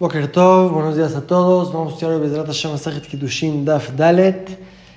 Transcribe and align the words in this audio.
Boker 0.00 0.32
Tov, 0.32 0.72
buenos 0.72 0.96
días 0.96 1.14
a 1.14 1.20
todos. 1.20 1.74
Vamos 1.74 1.88
a 1.88 1.92
estudiar 1.92 2.14
el 2.14 2.22
Bezrat 2.22 2.46
Hashem 2.46 2.70
Masachet 2.70 3.06
Kiddushin 3.06 3.66
Daf 3.66 3.94
Dalet. 3.94 4.48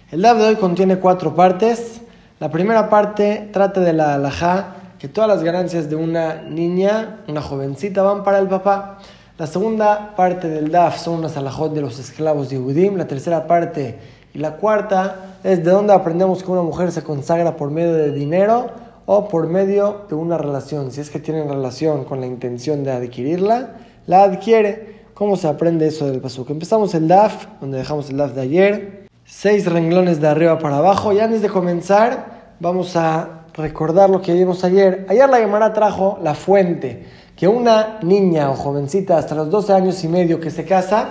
El 0.09 0.21
Daf 0.21 0.37
de 0.37 0.45
hoy 0.45 0.55
contiene 0.55 0.97
cuatro 0.97 1.35
partes. 1.35 1.99
La 2.39 2.49
primera 2.49 2.89
parte 2.89 3.49
trata 3.51 3.81
de 3.81 3.91
la 3.91 4.13
halajá, 4.13 4.75
que 4.97 5.09
todas 5.09 5.27
las 5.27 5.43
ganancias 5.43 5.89
de 5.89 5.97
una 5.97 6.43
niña, 6.43 7.19
una 7.27 7.41
jovencita, 7.41 8.01
van 8.01 8.23
para 8.23 8.39
el 8.39 8.47
papá. 8.47 8.99
La 9.37 9.45
segunda 9.45 10.15
parte 10.15 10.47
del 10.47 10.71
Daf 10.71 10.97
son 10.97 11.15
unas 11.15 11.35
alajot 11.35 11.73
de 11.73 11.81
los 11.81 11.99
esclavos 11.99 12.49
de 12.49 12.55
Yehudim. 12.55 12.95
La 12.95 13.05
tercera 13.05 13.45
parte 13.45 13.99
y 14.33 14.39
la 14.39 14.55
cuarta 14.55 15.35
es 15.43 15.65
de 15.65 15.71
dónde 15.71 15.91
aprendemos 15.91 16.41
que 16.43 16.49
una 16.49 16.61
mujer 16.61 16.93
se 16.93 17.03
consagra 17.03 17.57
por 17.57 17.71
medio 17.71 17.93
de 17.93 18.13
dinero 18.13 18.67
o 19.05 19.27
por 19.27 19.47
medio 19.47 20.05
de 20.07 20.15
una 20.15 20.37
relación. 20.37 20.93
Si 20.93 21.01
es 21.01 21.09
que 21.09 21.19
tienen 21.19 21.49
relación 21.49 22.05
con 22.05 22.21
la 22.21 22.25
intención 22.25 22.85
de 22.85 22.93
adquirirla, 22.93 23.71
la 24.07 24.23
adquiere. 24.23 24.92
¿Cómo 25.13 25.35
se 25.35 25.47
aprende 25.47 25.85
eso 25.85 26.07
del 26.07 26.21
pasuk? 26.21 26.49
Empezamos 26.49 26.95
el 26.95 27.07
DAF, 27.07 27.45
donde 27.61 27.77
dejamos 27.77 28.09
el 28.09 28.17
DAF 28.17 28.33
de 28.33 28.41
ayer. 28.41 29.07
Seis 29.23 29.67
renglones 29.67 30.19
de 30.19 30.27
arriba 30.27 30.57
para 30.57 30.77
abajo. 30.77 31.13
Y 31.13 31.19
antes 31.19 31.43
de 31.43 31.49
comenzar, 31.49 32.55
vamos 32.59 32.95
a 32.95 33.45
recordar 33.53 34.09
lo 34.09 34.23
que 34.23 34.33
vimos 34.33 34.63
ayer. 34.63 35.05
Ayer 35.07 35.29
la 35.29 35.37
Gemara 35.37 35.71
trajo 35.71 36.17
la 36.23 36.33
fuente, 36.33 37.05
que 37.35 37.47
una 37.47 37.99
niña 38.01 38.49
o 38.49 38.55
jovencita 38.55 39.19
hasta 39.19 39.35
los 39.35 39.51
12 39.51 39.73
años 39.73 40.03
y 40.03 40.07
medio 40.07 40.39
que 40.39 40.49
se 40.49 40.65
casa, 40.65 41.09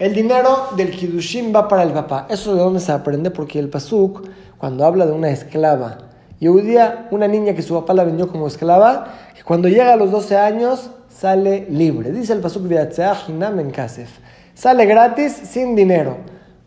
el 0.00 0.14
dinero 0.14 0.70
del 0.76 0.90
Kidushin 0.90 1.54
va 1.54 1.68
para 1.68 1.84
el 1.84 1.92
papá. 1.92 2.26
Eso 2.28 2.56
de 2.56 2.60
dónde 2.60 2.80
se 2.80 2.90
aprende, 2.90 3.30
porque 3.30 3.60
el 3.60 3.68
pasuk, 3.68 4.26
cuando 4.58 4.84
habla 4.84 5.06
de 5.06 5.12
una 5.12 5.30
esclava, 5.30 6.03
y 6.40 6.48
un 6.48 6.64
día 6.64 7.08
una 7.10 7.28
niña 7.28 7.54
que 7.54 7.62
su 7.62 7.74
papá 7.74 7.94
la 7.94 8.04
vendió 8.04 8.28
como 8.28 8.46
esclava, 8.46 9.14
que 9.36 9.42
cuando 9.42 9.68
llega 9.68 9.92
a 9.92 9.96
los 9.96 10.10
12 10.10 10.36
años 10.36 10.90
sale 11.08 11.66
libre. 11.70 12.10
Dice 12.10 12.32
el 12.32 12.40
pasuk 12.40 12.64
de 12.64 13.72
Kasef. 13.72 14.10
Sale 14.54 14.86
gratis 14.86 15.32
sin 15.32 15.74
dinero. 15.74 16.16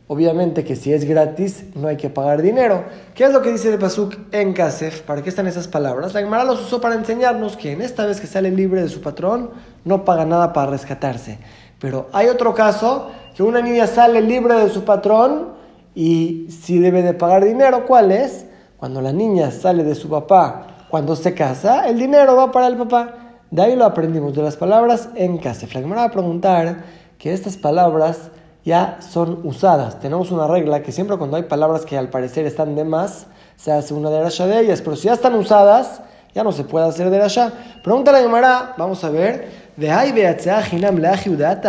Obviamente 0.09 0.63
que 0.63 0.77
si 0.77 0.93
es 0.93 1.04
gratis 1.04 1.65
no 1.76 1.90
hay 1.90 1.98
que 1.98 2.10
pagar 2.10 2.41
dinero. 2.41 2.85
¿Qué 3.13 3.26
es 3.26 3.34
lo 3.34 3.41
que 3.41 3.51
dice 3.51 3.71
el 3.71 3.77
pasuk 3.77 4.15
en 4.32 4.54
Kasef? 4.54 5.01
¿Para 5.01 5.21
qué 5.21 5.29
están 5.29 5.48
esas 5.48 5.68
palabras? 5.68 6.13
La 6.13 6.21
Gemara 6.21 6.45
los 6.45 6.62
usó 6.62 6.79
para 6.79 6.95
enseñarnos 6.95 7.57
que 7.57 7.73
en 7.73 7.82
esta 7.82 8.05
vez 8.05 8.21
que 8.21 8.27
sale 8.27 8.49
libre 8.49 8.82
de 8.82 8.90
su 8.90 9.01
patrón 9.01 9.51
no 9.84 10.05
paga 10.05 10.26
nada 10.26 10.54
para 10.54 10.71
rescatarse. 10.71 11.40
Pero 11.79 12.07
hay 12.13 12.27
otro 12.27 12.54
caso 12.55 13.12
que 13.35 13.43
una 13.43 13.62
niña 13.62 13.85
sale 13.85 14.21
libre 14.21 14.55
de 14.55 14.70
su 14.70 14.85
patrón 14.85 15.49
y 15.93 16.48
si 16.49 16.79
debe 16.79 17.04
de 17.04 17.13
pagar 17.13 17.43
dinero, 17.43 17.85
¿cuál 17.85 18.12
es? 18.12 18.46
Cuando 18.77 19.01
la 19.01 19.11
niña 19.11 19.49
sale 19.49 19.83
de 19.83 19.95
su 19.95 20.07
papá, 20.07 20.85
cuando 20.89 21.15
se 21.15 21.33
casa, 21.33 21.87
el 21.89 21.97
dinero 21.97 22.35
va 22.35 22.51
para 22.51 22.67
el 22.67 22.77
papá. 22.77 23.15
De 23.49 23.61
ahí 23.61 23.75
lo 23.75 23.85
aprendimos, 23.85 24.35
de 24.35 24.43
las 24.43 24.55
palabras 24.55 25.09
en 25.15 25.39
casa. 25.39 25.67
Me 25.79 25.95
va 25.95 26.03
a 26.03 26.11
preguntar 26.11 26.83
que 27.17 27.33
estas 27.33 27.57
palabras 27.57 28.29
ya 28.63 28.99
son 29.01 29.41
usadas. 29.45 29.99
Tenemos 29.99 30.29
una 30.29 30.45
regla 30.45 30.83
que 30.83 30.91
siempre 30.91 31.17
cuando 31.17 31.37
hay 31.37 31.43
palabras 31.43 31.85
que 31.85 31.98
al 31.98 32.09
parecer 32.09 32.45
están 32.45 32.75
de 32.75 32.83
más, 32.83 33.25
se 33.55 33.71
hace 33.71 33.95
una 33.95 34.11
derasha 34.11 34.45
de 34.45 34.59
ellas. 34.59 34.81
Pero 34.81 34.95
si 34.95 35.07
ya 35.07 35.13
están 35.13 35.33
usadas, 35.33 36.01
ya 36.35 36.43
no 36.43 36.51
se 36.51 36.63
puede 36.63 36.85
hacer 36.85 37.09
derasha. 37.09 37.53
Pregunta 37.83 38.11
la 38.11 38.20
Gemara, 38.20 38.75
vamos 38.77 39.03
a 39.03 39.09
ver. 39.09 39.66
De 39.77 39.91
ahí 39.91 40.11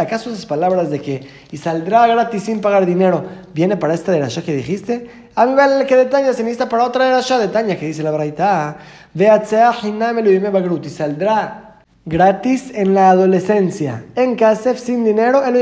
¿Acaso 0.00 0.30
esas 0.30 0.46
palabras 0.46 0.88
de 0.88 1.00
que 1.00 1.28
y 1.52 1.58
saldrá 1.58 2.06
gratis 2.06 2.44
sin 2.44 2.62
pagar 2.62 2.86
dinero 2.86 3.22
viene 3.52 3.76
para 3.76 3.92
esta 3.92 4.12
derasha 4.12 4.42
que 4.42 4.54
dijiste? 4.54 5.28
A 5.34 5.44
mí 5.44 5.54
vale 5.54 5.86
que 5.86 5.94
detaña 5.94 6.32
se 6.32 6.42
necesita 6.42 6.70
para 6.70 6.84
otra 6.84 7.04
derasha 7.04 7.38
detaña 7.38 7.76
que 7.76 7.86
dice 7.86 8.02
la 8.02 8.10
braita. 8.10 8.78
Y 9.14 10.88
saldrá 10.88 11.82
gratis 12.06 12.72
en 12.74 12.94
la 12.94 13.10
adolescencia. 13.10 14.04
En 14.14 14.36
Kasef, 14.36 14.78
sin 14.80 15.04
dinero, 15.04 15.44
el 15.44 15.56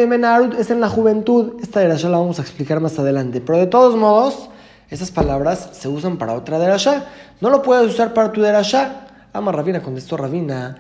es 0.57 0.71
en 0.71 0.81
la 0.81 0.89
juventud. 0.89 1.55
Esta 1.61 1.81
derasha 1.81 2.09
la 2.09 2.19
vamos 2.19 2.39
a 2.39 2.43
explicar 2.43 2.79
más 2.79 2.97
adelante. 2.99 3.41
Pero 3.41 3.59
de 3.59 3.67
todos 3.67 3.97
modos, 3.97 4.51
esas 4.89 5.11
palabras 5.11 5.71
se 5.73 5.89
usan 5.89 6.17
para 6.17 6.35
otra 6.35 6.61
derasha. 6.61 7.07
No 7.41 7.51
lo 7.51 7.63
puedes 7.63 7.93
usar 7.93 8.15
para 8.15 8.31
tu 8.31 8.41
derasha. 8.41 9.09
Ama 9.33 9.51
Rabina 9.51 9.83
contestó 9.83 10.17
Rabina. 10.17 10.77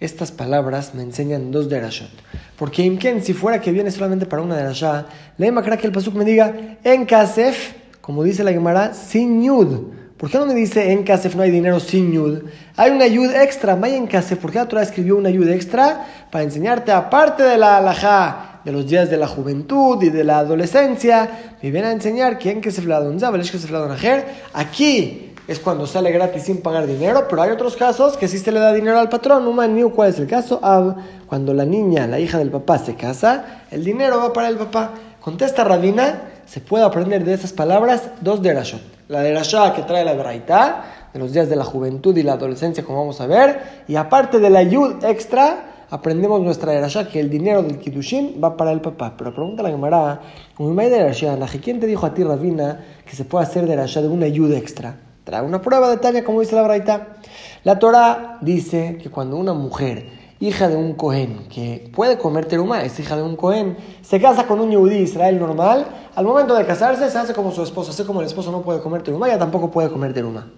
Estas 0.00 0.30
palabras 0.30 0.94
me 0.94 1.02
enseñan 1.02 1.50
dos 1.50 1.68
derashot. 1.68 2.10
Porque 2.56 2.84
Imken, 2.84 3.20
si 3.20 3.34
fuera 3.34 3.60
que 3.60 3.72
viene 3.72 3.90
solamente 3.90 4.26
para 4.26 4.42
una 4.42 4.56
derasha, 4.56 5.06
le 5.36 5.52
que 5.76 5.86
el 5.88 5.92
pasuk 5.92 6.14
me 6.14 6.24
diga 6.24 6.76
en 6.84 7.04
Kasef, 7.04 7.72
como 8.00 8.22
dice 8.22 8.44
la 8.44 8.52
Gemara, 8.52 8.94
sin 8.94 9.42
yud. 9.42 9.88
¿Por 10.16 10.30
qué 10.30 10.38
no 10.38 10.46
me 10.46 10.54
dice 10.54 10.92
en 10.92 11.02
Kasef 11.02 11.34
no 11.34 11.42
hay 11.42 11.50
dinero 11.50 11.80
sin 11.80 12.12
yud? 12.12 12.42
Hay 12.76 12.92
una 12.92 13.08
yud 13.08 13.34
extra, 13.34 13.74
vaya 13.74 13.96
en 13.96 14.06
Kasef. 14.06 14.38
¿Por 14.38 14.52
qué 14.52 14.58
la 14.58 14.68
Torah 14.68 14.82
escribió 14.82 15.16
una 15.16 15.30
yud 15.30 15.48
extra? 15.48 16.06
Para 16.30 16.44
enseñarte, 16.44 16.92
aparte 16.92 17.42
de 17.42 17.58
la 17.58 17.78
alajá, 17.78 18.60
de 18.64 18.70
los 18.70 18.86
días 18.86 19.10
de 19.10 19.16
la 19.16 19.26
juventud 19.26 20.00
y 20.00 20.10
de 20.10 20.22
la 20.22 20.38
adolescencia, 20.38 21.56
me 21.60 21.72
viene 21.72 21.88
a 21.88 21.92
enseñar 21.92 22.38
que 22.38 22.52
en 22.52 22.60
Kasef 22.60 22.84
la 22.86 22.98
Kasef 23.50 23.72
aquí 24.52 25.28
es 25.48 25.58
cuando 25.58 25.86
sale 25.86 26.12
gratis 26.12 26.42
sin 26.42 26.60
pagar 26.60 26.86
dinero, 26.86 27.26
pero 27.28 27.40
hay 27.40 27.50
otros 27.50 27.74
casos 27.74 28.18
que 28.18 28.28
sí 28.28 28.38
se 28.38 28.52
le 28.52 28.60
da 28.60 28.70
dinero 28.74 28.98
al 28.98 29.08
patrón. 29.08 29.44
No 29.46 29.90
¿cuál 29.90 30.10
es 30.10 30.18
el 30.18 30.26
caso? 30.26 30.60
cuando 31.26 31.54
la 31.54 31.64
niña, 31.64 32.06
la 32.06 32.20
hija 32.20 32.38
del 32.38 32.50
papá, 32.50 32.78
se 32.78 32.94
casa, 32.94 33.62
el 33.70 33.82
dinero 33.82 34.18
va 34.18 34.32
para 34.32 34.48
el 34.48 34.56
papá. 34.56 34.92
Contesta 35.20 35.64
Rabina, 35.64 36.22
se 36.44 36.60
puede 36.60 36.84
aprender 36.84 37.24
de 37.24 37.32
esas 37.32 37.54
palabras 37.54 38.10
dos 38.20 38.42
derashot. 38.42 38.80
La 39.08 39.22
derashá 39.22 39.72
que 39.72 39.82
trae 39.82 40.04
la 40.04 40.12
braita, 40.12 40.84
de 41.14 41.18
los 41.18 41.32
días 41.32 41.48
de 41.48 41.56
la 41.56 41.64
juventud 41.64 42.14
y 42.16 42.22
la 42.22 42.34
adolescencia, 42.34 42.84
como 42.84 42.98
vamos 42.98 43.20
a 43.22 43.26
ver, 43.26 43.84
y 43.88 43.96
aparte 43.96 44.40
de 44.40 44.50
la 44.50 44.62
yud 44.62 45.02
extra, 45.02 45.86
aprendemos 45.88 46.42
nuestra 46.42 46.72
derashá 46.72 47.08
que 47.08 47.20
el 47.20 47.30
dinero 47.30 47.62
del 47.62 47.78
kiddushin 47.78 48.38
va 48.42 48.54
para 48.54 48.70
el 48.72 48.82
papá. 48.82 49.14
Pero 49.16 49.32
pregunta 49.32 49.62
la 49.62 49.70
Gemara, 49.70 50.20
¿quién 50.56 51.80
te 51.80 51.86
dijo 51.86 52.04
a 52.04 52.12
ti, 52.12 52.22
Rabina, 52.22 52.84
que 53.06 53.16
se 53.16 53.24
puede 53.24 53.46
hacer 53.46 53.66
derashá 53.66 54.02
de 54.02 54.08
una 54.08 54.26
yud 54.26 54.52
extra? 54.52 55.07
Trae 55.28 55.42
una 55.42 55.60
prueba 55.60 55.94
de 55.94 56.24
como 56.24 56.40
dice 56.40 56.56
la 56.56 56.62
braita. 56.62 57.08
La 57.62 57.78
Torah 57.78 58.38
dice 58.40 58.96
que 58.96 59.10
cuando 59.10 59.36
una 59.36 59.52
mujer 59.52 60.08
hija 60.40 60.70
de 60.70 60.76
un 60.76 60.94
Cohen, 60.94 61.48
que 61.50 61.90
puede 61.94 62.16
comer 62.16 62.46
teruma, 62.46 62.82
es 62.82 62.98
hija 62.98 63.14
de 63.14 63.22
un 63.22 63.36
Cohen, 63.36 63.76
se 64.00 64.22
casa 64.22 64.46
con 64.46 64.58
un 64.58 64.70
Yehudí 64.70 64.96
Israel 64.96 65.38
normal, 65.38 65.84
al 66.14 66.24
momento 66.24 66.54
de 66.54 66.64
casarse 66.64 67.10
se 67.10 67.18
hace 67.18 67.34
como 67.34 67.52
su 67.52 67.62
esposo, 67.62 67.90
así 67.90 68.04
como 68.04 68.22
el 68.22 68.26
esposo 68.26 68.50
no 68.50 68.62
puede 68.62 68.80
comer 68.80 69.02
teruma, 69.02 69.28
ella 69.28 69.38
tampoco 69.38 69.70
puede 69.70 69.90
comer 69.90 70.14
teruma. 70.14 70.50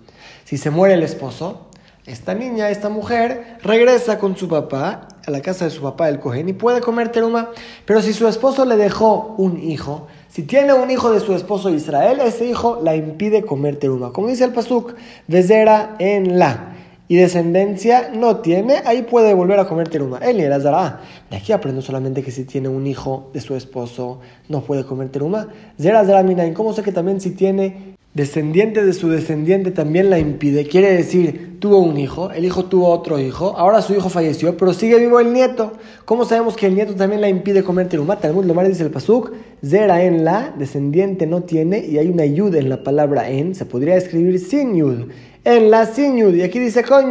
Si 0.44 0.56
se 0.56 0.70
muere 0.70 0.94
el 0.94 1.02
esposo, 1.02 1.66
esta 2.06 2.34
niña, 2.34 2.70
esta 2.70 2.90
mujer, 2.90 3.58
regresa 3.64 4.20
con 4.20 4.36
su 4.36 4.46
papá 4.46 5.08
a 5.26 5.30
la 5.32 5.42
casa 5.42 5.64
de 5.64 5.72
su 5.72 5.82
papá, 5.82 6.08
el 6.08 6.20
Cohen, 6.20 6.48
y 6.48 6.52
puede 6.52 6.80
comer 6.80 7.10
teruma. 7.10 7.50
Pero 7.86 8.02
si 8.02 8.12
su 8.12 8.28
esposo 8.28 8.64
le 8.64 8.76
dejó 8.76 9.34
un 9.36 9.60
hijo, 9.60 10.06
si 10.30 10.44
tiene 10.44 10.72
un 10.72 10.90
hijo 10.90 11.10
de 11.10 11.18
su 11.20 11.34
esposo 11.34 11.70
Israel, 11.70 12.20
ese 12.24 12.46
hijo 12.46 12.80
la 12.82 12.94
impide 12.94 13.42
comer 13.42 13.76
teruma. 13.76 14.12
Como 14.12 14.28
dice 14.28 14.44
el 14.44 14.52
Pasuk, 14.52 14.94
Vezera 15.26 15.96
en 15.98 16.38
la 16.38 16.76
y 17.08 17.16
descendencia 17.16 18.12
no 18.14 18.36
tiene, 18.36 18.82
ahí 18.84 19.02
puede 19.02 19.34
volver 19.34 19.58
a 19.58 19.66
comer 19.66 19.88
teruma. 19.88 20.18
Él 20.18 20.36
ni 20.36 20.44
Zara. 20.62 21.00
De 21.28 21.36
aquí 21.36 21.50
aprendo 21.50 21.82
solamente 21.82 22.22
que 22.22 22.30
si 22.30 22.44
tiene 22.44 22.68
un 22.68 22.86
hijo 22.86 23.30
de 23.32 23.40
su 23.40 23.56
esposo, 23.56 24.20
no 24.48 24.60
puede 24.60 24.84
comer 24.84 25.08
teruma. 25.08 25.48
Zera 25.76 26.04
Zara 26.04 26.22
¿Y 26.22 26.52
¿Cómo 26.52 26.72
sé 26.72 26.84
que 26.84 26.92
también 26.92 27.20
si 27.20 27.32
tiene 27.32 27.96
descendiente 28.14 28.84
de 28.84 28.92
su 28.92 29.08
descendiente 29.08 29.70
también 29.70 30.10
la 30.10 30.18
impide? 30.18 30.66
Quiere 30.66 30.92
decir, 30.92 31.58
tuvo 31.60 31.78
un 31.78 31.96
hijo, 31.98 32.30
el 32.30 32.44
hijo 32.44 32.64
tuvo 32.64 32.88
otro 32.88 33.20
hijo, 33.20 33.54
ahora 33.56 33.82
su 33.82 33.94
hijo 33.94 34.08
falleció, 34.08 34.56
pero 34.56 34.72
sigue 34.72 34.98
vivo 34.98 35.20
el 35.20 35.32
nieto. 35.32 35.72
¿Cómo 36.04 36.24
sabemos 36.24 36.56
que 36.56 36.66
el 36.66 36.74
nieto 36.74 36.94
también 36.94 37.20
la 37.20 37.28
impide 37.28 37.62
comer 37.62 37.88
teruma? 37.88 38.18
Talmud 38.18 38.44
Lomar 38.44 38.68
dice 38.68 38.82
el 38.82 38.90
pasuk, 38.90 39.32
Zera 39.64 40.02
en 40.04 40.24
la, 40.24 40.54
descendiente 40.58 41.26
no 41.26 41.42
tiene, 41.42 41.84
y 41.86 41.98
hay 41.98 42.08
una 42.08 42.26
yud 42.26 42.54
en 42.54 42.68
la 42.68 42.82
palabra 42.82 43.30
en, 43.30 43.54
se 43.54 43.64
podría 43.64 43.96
escribir 43.96 44.38
sin 44.40 44.74
yud 44.74 45.04
en 45.44 45.70
la 45.70 45.86
sin 45.86 46.18
y 46.18 46.42
aquí 46.42 46.58
dice 46.58 46.84
con 46.84 47.10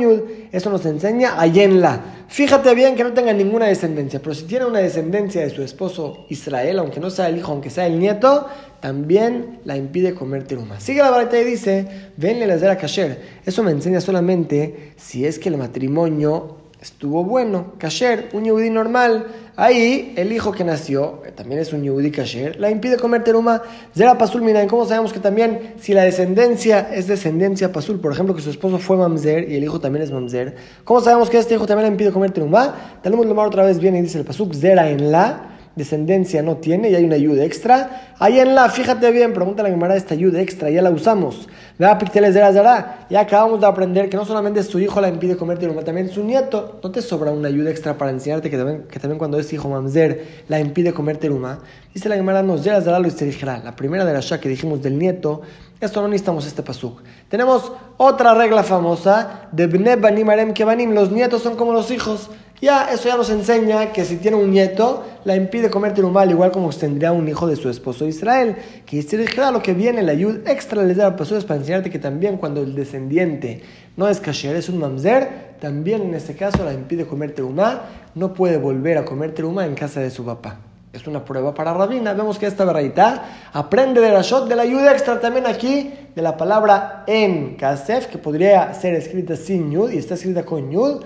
eso 0.51 0.69
nos 0.69 0.85
enseña 0.85 1.35
la. 1.45 2.01
Fíjate 2.27 2.75
bien 2.75 2.95
que 2.95 3.03
no 3.03 3.13
tenga 3.13 3.33
ninguna 3.33 3.65
descendencia, 3.65 4.19
pero 4.19 4.35
si 4.35 4.43
tiene 4.43 4.65
una 4.65 4.79
descendencia 4.79 5.41
de 5.41 5.49
su 5.49 5.63
esposo 5.63 6.25
Israel, 6.29 6.77
aunque 6.77 6.99
no 6.99 7.09
sea 7.09 7.27
el 7.27 7.37
hijo, 7.37 7.51
aunque 7.51 7.71
sea 7.71 7.87
el 7.87 7.97
nieto, 7.97 8.47
también 8.79 9.59
la 9.65 9.75
impide 9.75 10.13
comer 10.13 10.43
teruma. 10.43 10.79
Sigue 10.79 11.01
la 11.01 11.09
barata 11.09 11.39
y 11.39 11.43
dice, 11.43 11.87
venle 12.17 12.45
la 12.45 12.59
zera 12.59 12.77
kasher. 12.77 13.19
Eso 13.45 13.63
me 13.63 13.71
enseña 13.71 13.99
solamente 13.99 14.93
si 14.95 15.25
es 15.25 15.39
que 15.39 15.49
el 15.49 15.57
matrimonio 15.57 16.58
estuvo 16.81 17.23
bueno, 17.23 17.73
kasher, 17.77 18.29
un 18.33 18.45
yudí 18.45 18.69
normal. 18.69 19.27
Ahí 19.55 20.13
el 20.15 20.31
hijo 20.31 20.53
que 20.53 20.63
nació, 20.63 21.21
también 21.35 21.59
es 21.59 21.73
un 21.73 21.83
yudí 21.83 22.11
kasher, 22.11 22.57
la 22.59 22.71
impide 22.71 22.97
comer 22.97 23.23
teruma. 23.23 23.61
Zera 23.93 24.17
pasul, 24.17 24.41
mira, 24.41 24.65
¿cómo 24.67 24.85
sabemos 24.85 25.11
que 25.11 25.19
también 25.19 25.73
si 25.79 25.93
la 25.93 26.03
descendencia 26.03 26.89
es 26.93 27.07
descendencia 27.07 27.71
pasul, 27.71 27.99
por 27.99 28.13
ejemplo, 28.13 28.33
que 28.33 28.41
su 28.41 28.49
esposo 28.49 28.77
fue 28.77 28.95
mamzer 28.95 29.51
y 29.51 29.55
el 29.55 29.63
hijo 29.63 29.79
también 29.81 30.03
es 30.03 30.11
mamzer, 30.11 30.55
¿cómo 30.85 31.01
sabemos 31.01 31.29
que 31.29 31.37
este 31.37 31.55
hijo 31.55 31.67
también 31.67 31.87
la 31.87 31.91
impide 31.91 32.11
comer 32.11 32.31
teruma? 32.31 32.99
Tenemos 33.03 33.25
lo 33.25 33.39
otra 33.41 33.63
vez 33.63 33.79
viene 33.79 33.99
y 33.99 34.03
dice 34.03 34.19
el 34.19 34.25
pasuk, 34.25 34.53
zera 34.53 34.89
en 34.89 35.11
la, 35.11 35.58
descendencia 35.79 36.43
no 36.43 36.57
tiene 36.57 36.91
y 36.91 36.95
hay 36.95 37.03
una 37.03 37.15
ayuda 37.15 37.43
extra, 37.43 38.13
ahí 38.19 38.39
en 38.39 38.53
la, 38.53 38.69
fíjate 38.69 39.09
bien, 39.11 39.33
pregunta 39.33 39.63
la 39.63 39.69
Gemara, 39.69 39.95
esta 39.95 40.13
ayuda 40.13 40.39
extra, 40.39 40.69
ya 40.69 40.83
la 40.83 40.91
usamos. 40.91 41.49
Vea 41.79 41.97
picteles 41.97 42.33
de 42.33 42.41
la 42.41 43.07
ya 43.09 43.21
acabamos 43.21 43.61
de 43.61 43.65
aprender 43.65 44.09
que 44.09 44.17
no 44.17 44.25
solamente 44.25 44.61
su 44.63 44.79
hijo 44.79 44.99
la 44.99 45.07
impide 45.07 45.37
comer 45.37 45.57
teruma, 45.57 45.81
también 45.83 46.09
su 46.09 46.23
nieto. 46.23 46.79
No 46.83 46.91
te 46.91 47.01
sobra 47.01 47.31
una 47.31 47.47
ayuda 47.47 47.71
extra 47.71 47.97
para 47.97 48.11
enseñarte 48.11 48.49
que 48.49 48.57
también, 48.57 48.83
que 48.83 48.99
también 48.99 49.17
cuando 49.17 49.39
es 49.39 49.51
hijo 49.53 49.69
mamzer 49.69 50.43
la 50.49 50.59
impide 50.59 50.93
comer 50.93 51.17
teruma. 51.17 51.59
Dice 51.93 52.09
la 52.09 52.15
Gemara, 52.15 52.43
nos 52.43 52.63
de 52.63 52.71
lo 52.71 53.01
dijera. 53.01 53.59
La 53.59 53.75
primera 53.75 54.03
de 54.03 54.13
la 54.13 54.19
ya 54.19 54.39
que 54.39 54.49
dijimos 54.49 54.81
del 54.81 54.99
nieto, 54.99 55.41
esto 55.79 56.01
no 56.01 56.09
necesitamos 56.09 56.45
este 56.45 56.61
pasuk. 56.61 57.01
Tenemos 57.29 57.71
otra 57.95 58.33
regla 58.33 58.63
famosa 58.63 59.47
de 59.53 59.67
Bne 59.67 59.95
Banim 59.95 60.29
Arem 60.29 60.53
Kebanim, 60.53 60.93
los 60.93 61.11
nietos 61.11 61.41
son 61.41 61.55
como 61.55 61.71
los 61.71 61.91
hijos. 61.91 62.29
Ya, 62.61 62.91
eso 62.91 63.07
ya 63.07 63.15
nos 63.15 63.29
enseña 63.29 63.93
que 63.93 64.03
si 64.03 64.17
tiene 64.17 64.35
un 64.35 64.51
nieto, 64.51 65.05
la 65.23 65.35
impide 65.37 65.69
comer 65.69 65.97
mal, 66.03 66.29
igual 66.29 66.51
como 66.51 66.69
tendría 66.71 67.13
un 67.13 67.25
hijo 67.29 67.47
de 67.47 67.55
su 67.55 67.69
esposo 67.69 68.05
Israel. 68.05 68.57
Que 68.85 69.01
si 69.01 69.17
lo 69.17 69.61
que 69.61 69.73
viene, 69.73 70.03
la 70.03 70.11
ayuda 70.11 70.51
extra 70.51 70.83
les 70.83 70.97
da 70.97 71.15
es 71.17 71.45
para 71.45 71.59
enseñarte 71.59 71.89
que 71.89 71.99
también 71.99 72.35
cuando 72.35 72.61
el 72.61 72.75
descendiente 72.75 73.61
no 73.95 74.09
es 74.09 74.19
kasher, 74.19 74.57
es 74.57 74.67
un 74.67 74.77
mamzer, 74.77 75.55
también 75.61 76.01
en 76.01 76.15
este 76.15 76.35
caso 76.35 76.65
la 76.65 76.73
impide 76.73 77.05
comer 77.05 77.31
terumá, 77.31 77.83
no 78.15 78.33
puede 78.33 78.57
volver 78.57 78.97
a 78.97 79.05
comer 79.05 79.33
terumá 79.33 79.65
en 79.65 79.75
casa 79.75 80.01
de 80.01 80.09
su 80.09 80.25
papá. 80.25 80.59
Es 80.91 81.05
una 81.05 81.23
prueba 81.23 81.53
para 81.53 81.73
Rabina. 81.73 82.13
Vemos 82.13 82.39
que 82.39 82.47
esta 82.47 82.65
verdad 82.65 83.21
aprende 83.53 84.01
de 84.01 84.11
la 84.11 84.21
shot 84.21 84.49
de 84.49 84.55
la 84.55 84.63
ayuda 84.63 84.91
extra 84.91 85.19
también 85.21 85.45
aquí 85.45 85.93
de 86.15 86.21
la 86.21 86.35
palabra 86.35 87.03
en 87.05 87.55
kasef, 87.55 88.07
que 88.07 88.17
podría 88.17 88.73
ser 88.73 88.95
escrita 88.95 89.35
sin 89.35 89.71
yud 89.71 89.91
y 89.91 89.97
está 89.97 90.15
escrita 90.15 90.43
con 90.43 90.71
yud 90.71 91.03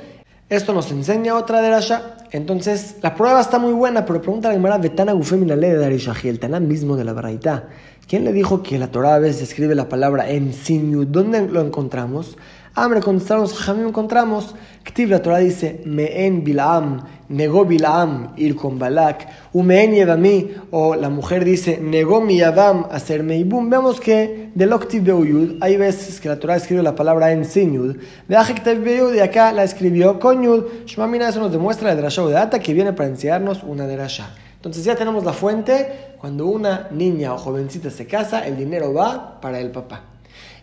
esto 0.56 0.74
nos 0.74 0.92
enseña 0.92 1.36
otra 1.36 1.62
de 1.62 1.70
Rasha. 1.70 2.16
Entonces, 2.32 2.98
la 3.02 3.16
prueba 3.16 3.42
está 3.42 3.60
muy 3.60 3.74
buena, 3.74 4.06
pero 4.06 4.22
pregunta 4.22 4.50
la 4.50 4.56
Gemara, 4.56 4.78
Betana 4.78 5.14
ley 5.14 5.70
de 5.72 5.78
Darishahi, 5.78 6.30
el 6.30 6.40
Taná 6.40 6.60
mismo 6.60 6.96
de 6.96 7.04
la 7.04 7.14
Baraita. 7.14 7.70
¿Quién 8.08 8.24
le 8.26 8.34
dijo 8.34 8.62
que 8.62 8.78
la 8.78 8.88
Torah 8.88 9.16
a 9.16 9.20
veces 9.20 9.42
escribe 9.42 9.76
la 9.76 9.90
palabra 9.90 10.30
en 10.30 10.54
Sinyu? 10.54 11.06
¿Dónde 11.06 11.48
lo 11.48 11.62
encontramos? 11.62 12.38
Hambre, 12.76 13.02
contestaron 13.02 13.44
los 13.44 13.70
encontramos, 13.70 14.56
Ktiv, 14.82 15.10
la 15.10 15.22
Torah 15.22 15.38
dice, 15.38 15.84
Meen 15.86 16.44
Bilaam, 16.44 17.04
negó 17.30 17.66
Bilaam 17.66 18.34
ir 18.36 18.56
con 18.56 18.80
Balak, 18.80 19.28
Umeen 19.54 19.94
Yevami, 19.94 20.50
o 20.72 20.96
la 20.96 21.10
mujer 21.10 21.46
dice, 21.46 21.78
negó 21.80 22.20
mi 22.20 22.38
Yavam 22.38 22.88
hacerme 22.90 23.38
Ibum. 23.38 23.70
Vemos 23.70 24.00
que 24.00 24.50
del 24.56 24.74
Oktiv 24.74 25.04
Beuyud, 25.04 25.58
hay 25.62 25.78
veces 25.78 26.20
que 26.20 26.30
la 26.30 26.40
Torah 26.40 26.56
escribe 26.56 26.82
la 26.82 26.96
palabra 26.96 27.32
en 27.32 27.46
Sinyud, 27.46 27.98
de 28.28 28.36
Ajektev 28.36 28.84
Beuyud, 28.84 29.14
y 29.14 29.20
acá 29.20 29.52
la 29.52 29.64
escribió 29.64 30.20
con 30.20 30.42
Yud. 30.42 30.64
Shmamina, 30.88 31.30
eso 31.30 31.40
nos 31.40 31.52
demuestra 31.52 31.90
la 31.90 31.96
Drasha 31.96 32.26
de 32.26 32.34
Data 32.34 32.58
que 32.58 32.74
viene 32.74 32.94
para 32.94 33.08
enseñarnos 33.08 33.62
una 33.62 33.86
Drasha. 33.86 34.32
Entonces 34.56 34.84
ya 34.84 34.96
tenemos 34.96 35.24
la 35.24 35.34
fuente, 35.34 36.16
cuando 36.18 36.48
una 36.48 36.88
niña 36.90 37.36
o 37.36 37.38
jovencita 37.38 37.92
se 37.92 38.08
casa, 38.08 38.48
el 38.48 38.58
dinero 38.58 38.96
va 38.96 39.40
para 39.40 39.60
el 39.60 39.70
papá. 39.70 40.06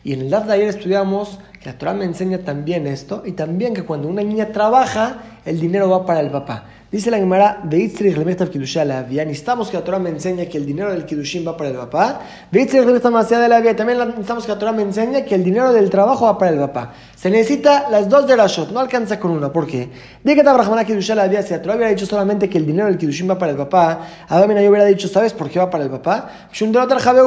Y 0.03 0.15
en 0.15 0.21
el 0.21 0.31
DAF 0.31 0.47
de 0.47 0.55
ayer 0.55 0.69
estudiamos 0.69 1.39
que 1.61 1.69
la 1.69 1.77
Torah 1.77 1.93
me 1.93 2.07
enseña 2.07 2.39
también 2.39 2.87
esto 2.87 3.23
y 3.25 3.33
también 3.33 3.75
que 3.75 3.83
cuando 3.83 4.09
una 4.09 4.23
niña 4.23 4.49
trabaja, 4.49 5.19
el 5.45 5.61
dinero 5.61 5.91
va 5.91 6.07
para 6.07 6.21
el 6.21 6.31
papá. 6.31 6.65
Dice 6.91 7.09
la 7.09 7.19
Gemara, 7.19 7.62
necesitamos 7.71 9.71
que 9.71 9.77
la 9.77 9.85
Torah 9.85 10.01
me 10.01 10.11
enseñe 10.11 10.49
que 10.49 10.59
el 10.59 10.67
dinero 10.67 10.91
del 10.91 11.07
Kiddushin 11.07 11.47
va 11.47 11.57
para 11.57 11.71
el 11.71 11.77
papá. 11.77 12.19
También 12.51 12.67
necesitamos 12.67 14.45
que 14.45 14.51
la 14.51 14.59
Torah 14.59 14.73
me 14.73 14.83
enseñe 14.83 15.25
que 15.25 15.37
el 15.37 15.45
dinero 15.45 15.73
del 15.73 15.89
trabajo 15.89 16.25
va 16.25 16.37
para 16.37 16.51
el 16.51 16.59
papá. 16.59 16.93
Se 17.15 17.31
necesita 17.31 17.89
las 17.91 18.09
dos 18.09 18.27
de 18.27 18.35
Rashot, 18.35 18.73
no 18.73 18.81
alcanza 18.81 19.21
con 19.21 19.31
una. 19.31 19.53
¿Por 19.53 19.69
qué? 19.69 19.89
De 20.25 20.35
que 20.35 20.43
Tabrahmana 20.43 20.85
Kiddushin 20.85 21.15
la 21.15 21.43
si 21.43 21.53
la 21.53 21.62
Torah 21.62 21.77
hubiera 21.77 21.91
dicho 21.91 22.07
solamente 22.07 22.49
que 22.49 22.59
el 22.59 22.67
dinero 22.67 22.89
del 22.89 22.99
Kiddushin 22.99 23.31
va 23.31 23.39
para 23.39 23.53
el 23.53 23.59
papá, 23.59 24.01
Adamina 24.29 24.61
yo 24.61 24.71
hubiera 24.71 24.87
dicho, 24.87 25.07
¿sabes 25.07 25.33
por 25.33 25.49
qué 25.49 25.61
va 25.61 25.71
para 25.71 25.85
el 25.85 25.91
papá? 25.91 26.29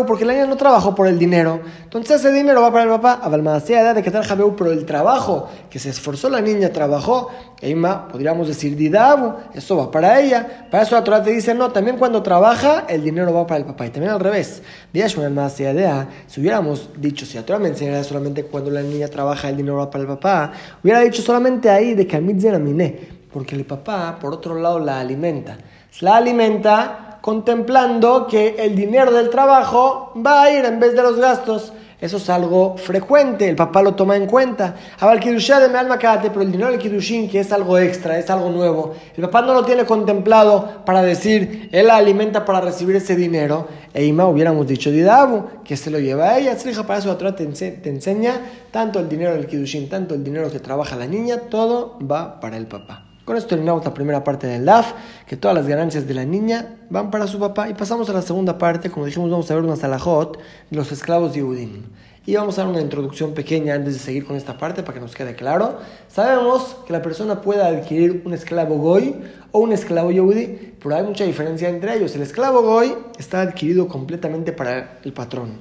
Porque 0.06 0.26
la 0.26 0.34
niña 0.34 0.46
no 0.46 0.58
trabajó 0.58 0.94
por 0.94 1.08
el 1.08 1.18
dinero. 1.18 1.62
Entonces 1.86 2.20
ese 2.20 2.34
dinero 2.34 2.62
va 2.62 2.70
para 2.70 2.84
el 2.84 2.90
papá. 2.90 3.22
Avalmadasea 3.24 3.94
de 3.94 4.04
que 4.04 4.12
pero 4.58 4.72
el 4.72 4.86
trabajo 4.86 5.50
que 5.70 5.80
se 5.80 5.90
esforzó 5.90 6.30
la 6.30 6.42
niña, 6.42 6.70
trabajó, 6.70 7.30
Eima, 7.62 8.08
podríamos 8.10 8.48
decir 8.48 8.76
Didabu 8.76 9.36
eso 9.54 9.78
va 9.78 9.90
para 9.90 10.20
ella. 10.20 10.68
Para 10.70 10.84
eso 10.84 10.96
la 10.96 11.04
Torah 11.04 11.24
te 11.24 11.32
dice, 11.32 11.54
no, 11.54 11.72
también 11.72 11.98
cuando 11.98 12.22
trabaja, 12.22 12.86
el 12.90 13.04
dinero 13.04 13.34
va 13.34 13.48
para 13.48 13.60
el 13.60 13.66
papá. 13.66 13.86
Y 13.86 13.90
también 13.90 14.12
al 14.12 14.20
revés. 14.20 14.62
Si 16.28 16.42
hubiéramos 16.42 16.90
dicho, 16.98 17.26
si 17.26 17.38
la 17.38 17.46
Torah 17.46 17.60
me 17.60 17.70
enseñara 17.70 18.04
solamente 18.04 18.44
cuando 18.44 18.70
la 18.70 18.82
niña 18.82 19.08
trabaja, 19.08 19.50
el 19.50 19.58
dinero 19.58 19.78
va 19.78 19.90
para 19.90 20.02
el 20.02 20.08
papá, 20.08 20.52
hubiera 20.84 21.00
dicho 21.00 21.22
solamente 21.22 21.70
ahí 21.70 21.94
de 21.94 22.06
Kamit 22.06 22.44
porque 23.32 23.56
el 23.56 23.66
papá, 23.66 24.18
por 24.22 24.34
otro 24.34 24.56
lado, 24.56 24.80
la 24.80 25.00
alimenta. 25.00 25.58
La 26.02 26.18
alimenta 26.18 27.20
contemplando 27.22 28.28
que 28.28 28.56
el 28.60 28.76
dinero 28.76 29.12
del 29.12 29.30
trabajo 29.30 30.12
va 30.16 30.44
a 30.44 30.52
ir 30.52 30.66
en 30.66 30.80
vez 30.80 30.94
de 30.96 31.02
los 31.02 31.18
gastos. 31.18 31.74
Eso 32.04 32.18
es 32.18 32.30
algo 32.30 32.76
frecuente, 32.76 33.48
el 33.48 33.56
papá 33.56 33.82
lo 33.82 33.96
toma 33.96 34.18
en 34.18 34.26
cuenta. 34.26 34.76
Ahora 35.00 35.14
el 35.14 35.22
de 35.24 35.70
mi 35.70 35.76
alma 35.78 35.98
pero 35.98 36.42
el 36.42 36.52
dinero 36.52 36.70
del 36.70 36.78
Kiddushin, 36.78 37.30
que 37.30 37.40
es 37.40 37.50
algo 37.54 37.78
extra, 37.78 38.20
es 38.20 38.30
algo 38.30 38.50
nuevo, 38.50 38.94
el 39.16 39.24
papá 39.24 39.42
no 39.42 39.54
lo 39.54 39.64
tiene 39.64 39.86
contemplado 39.86 40.84
para 40.86 41.02
decir, 41.02 41.70
él 41.72 41.88
la 41.88 41.96
alimenta 41.96 42.44
para 42.44 42.60
recibir 42.60 42.98
ese 42.98 43.16
dinero. 43.16 43.70
E 43.94 44.04
Ima 44.04 44.28
hubiéramos 44.28 44.68
dicho 44.68 44.92
Didabu, 44.92 45.64
que 45.64 45.78
se 45.78 45.90
lo 45.90 45.98
lleva 45.98 46.32
a 46.32 46.40
ella. 46.40 46.58
Hija, 46.70 46.86
para 46.86 47.00
eso 47.00 47.08
la 47.08 47.18
Torah 47.18 47.38
te, 47.38 47.46
enseña 47.46 48.34
tanto 48.70 49.00
el 49.00 49.08
dinero 49.08 49.32
del 49.32 49.48
Kiddushin, 49.48 49.88
tanto 49.88 50.14
el 50.14 50.26
dinero 50.26 50.52
que 50.52 50.60
trabaja 50.60 50.98
la 50.98 51.08
niña, 51.08 51.38
todo 51.50 51.98
va 52.00 52.42
para 52.42 52.58
el 52.58 52.68
papá. 52.68 53.13
Con 53.26 53.38
esto 53.38 53.50
terminamos 53.50 53.86
la 53.86 53.94
primera 53.94 54.22
parte 54.22 54.48
del 54.48 54.66
DAF, 54.66 54.92
que 55.26 55.38
todas 55.38 55.56
las 55.56 55.66
ganancias 55.66 56.06
de 56.06 56.14
la 56.14 56.26
niña 56.26 56.76
van 56.90 57.10
para 57.10 57.26
su 57.26 57.40
papá. 57.40 57.70
Y 57.70 57.74
pasamos 57.74 58.10
a 58.10 58.14
la 58.14 58.22
segunda 58.22 58.58
parte, 58.58 58.90
como 58.90 59.06
dijimos, 59.06 59.32
vamos 59.32 59.50
a 59.50 59.56
ver 59.56 59.64
una 59.64 59.78
salahot 59.78 60.38
de 60.70 60.76
los 60.76 60.92
esclavos 60.92 61.32
de 61.32 61.40
Yehudim. 61.40 61.84
Y 62.26 62.36
vamos 62.36 62.58
a 62.58 62.64
dar 62.64 62.72
una 62.72 62.82
introducción 62.82 63.34
pequeña 63.34 63.76
antes 63.76 63.94
de 63.94 64.00
seguir 64.00 64.26
con 64.26 64.36
esta 64.36 64.58
parte 64.58 64.84
para 64.84 64.96
que 64.96 65.00
nos 65.00 65.16
quede 65.16 65.36
claro. 65.36 65.78
Sabemos 66.10 66.76
que 66.86 66.92
la 66.92 67.02
persona 67.02 67.40
puede 67.42 67.64
adquirir 67.64 68.24
un 68.26 68.34
esclavo 68.34 68.76
goy 68.76 69.16
o 69.54 69.60
un 69.60 69.72
esclavo 69.72 70.12
yehudi, 70.12 70.74
pero 70.82 70.96
hay 70.96 71.04
mucha 71.04 71.24
diferencia 71.24 71.70
entre 71.70 71.96
ellos. 71.96 72.14
El 72.16 72.24
esclavo 72.24 72.62
goy 72.62 72.94
está 73.18 73.42
adquirido 73.42 73.88
completamente 73.88 74.52
para 74.52 75.00
el 75.02 75.14
patrón. 75.14 75.60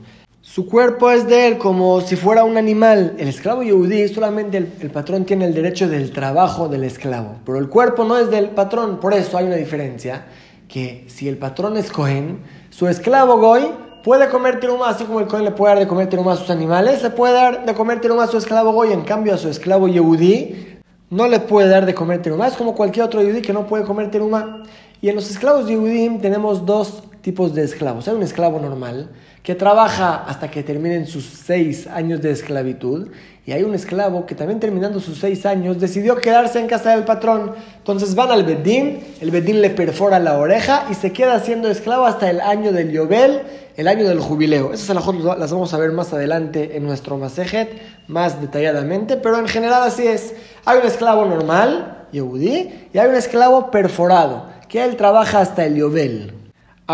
Su 0.54 0.66
cuerpo 0.66 1.10
es 1.10 1.26
de 1.28 1.46
él 1.46 1.56
como 1.56 2.02
si 2.02 2.14
fuera 2.14 2.44
un 2.44 2.58
animal. 2.58 3.14
El 3.16 3.28
esclavo 3.28 3.62
yehudí 3.62 4.06
solamente 4.08 4.58
el, 4.58 4.90
patrón 4.90 5.24
tiene 5.24 5.46
el 5.46 5.54
derecho 5.54 5.88
del 5.88 6.12
trabajo 6.12 6.68
del 6.68 6.84
esclavo, 6.84 7.36
pero 7.46 7.56
el 7.56 7.70
cuerpo 7.70 8.04
no 8.04 8.18
es 8.18 8.30
del 8.30 8.50
patrón. 8.50 9.00
Por 9.00 9.14
eso 9.14 9.38
hay 9.38 9.46
una 9.46 9.56
diferencia, 9.56 10.26
que 10.68 11.06
si 11.08 11.26
el 11.26 11.38
patrón 11.38 11.78
es 11.78 11.90
Cohen, 11.90 12.40
su 12.68 12.86
esclavo 12.86 13.38
Goy 13.38 13.62
puede 14.04 14.28
comer 14.28 14.60
tiruma, 14.60 14.90
así 14.90 15.04
como 15.04 15.20
el 15.20 15.26
Cohen 15.26 15.46
le 15.46 15.52
puede 15.52 15.72
dar 15.72 15.82
de 15.84 15.88
comer 15.88 16.10
tiruma 16.10 16.34
a 16.34 16.36
sus 16.36 16.50
animales, 16.50 17.02
le 17.02 17.08
puede 17.08 17.32
dar 17.32 17.64
de 17.64 17.72
comer 17.72 18.02
tiruma 18.02 18.24
a 18.24 18.26
su 18.26 18.36
esclavo 18.36 18.72
Goy, 18.72 18.92
en 18.92 19.04
cambio 19.04 19.32
a 19.32 19.38
su 19.38 19.48
esclavo 19.48 19.88
yehudí 19.88 20.80
no 21.08 21.28
le 21.28 21.40
puede 21.40 21.68
dar 21.68 21.86
de 21.86 21.94
comer 21.94 22.20
tiruma. 22.20 22.46
Es 22.46 22.56
como 22.56 22.74
cualquier 22.74 23.06
otro 23.06 23.22
yehudí 23.22 23.40
que 23.40 23.54
no 23.54 23.66
puede 23.66 23.84
comer 23.84 24.10
tiruma. 24.10 24.64
Y 25.00 25.08
en 25.08 25.14
los 25.14 25.30
esclavos 25.30 25.66
yehudí 25.66 26.18
tenemos 26.18 26.66
dos 26.66 27.04
tipos 27.22 27.54
de 27.54 27.64
esclavos. 27.64 28.08
Hay 28.08 28.14
un 28.14 28.22
esclavo 28.22 28.58
normal, 28.60 29.08
que 29.42 29.54
trabaja 29.56 30.24
hasta 30.24 30.50
que 30.50 30.62
terminen 30.62 31.06
sus 31.06 31.24
seis 31.24 31.86
años 31.86 32.20
de 32.22 32.30
esclavitud. 32.30 33.08
Y 33.44 33.50
hay 33.50 33.64
un 33.64 33.74
esclavo 33.74 34.24
que 34.24 34.36
también 34.36 34.60
terminando 34.60 35.00
sus 35.00 35.18
seis 35.18 35.44
años 35.46 35.80
decidió 35.80 36.16
quedarse 36.16 36.60
en 36.60 36.68
casa 36.68 36.94
del 36.94 37.04
patrón. 37.04 37.52
Entonces 37.78 38.14
van 38.14 38.30
al 38.30 38.44
Bedín, 38.44 39.00
el 39.20 39.32
Bedín 39.32 39.60
le 39.60 39.70
perfora 39.70 40.20
la 40.20 40.38
oreja 40.38 40.86
y 40.90 40.94
se 40.94 41.12
queda 41.12 41.40
siendo 41.40 41.68
esclavo 41.68 42.06
hasta 42.06 42.30
el 42.30 42.40
año 42.40 42.70
del 42.70 42.92
Yobel, 42.92 43.42
el 43.76 43.88
año 43.88 44.06
del 44.06 44.20
jubileo. 44.20 44.72
Esas 44.72 44.94
las 44.94 45.50
vamos 45.50 45.74
a 45.74 45.78
ver 45.78 45.90
más 45.90 46.12
adelante 46.12 46.76
en 46.76 46.84
nuestro 46.84 47.18
Masejet, 47.18 47.82
más 48.06 48.40
detalladamente, 48.40 49.16
pero 49.16 49.38
en 49.40 49.48
general 49.48 49.82
así 49.82 50.06
es. 50.06 50.34
Hay 50.64 50.78
un 50.78 50.86
esclavo 50.86 51.24
normal, 51.24 52.06
Yehudí, 52.12 52.88
y 52.92 52.98
hay 52.98 53.08
un 53.08 53.16
esclavo 53.16 53.72
perforado, 53.72 54.46
que 54.68 54.84
él 54.84 54.94
trabaja 54.94 55.40
hasta 55.40 55.64
el 55.64 55.74
Yobel. 55.74 56.41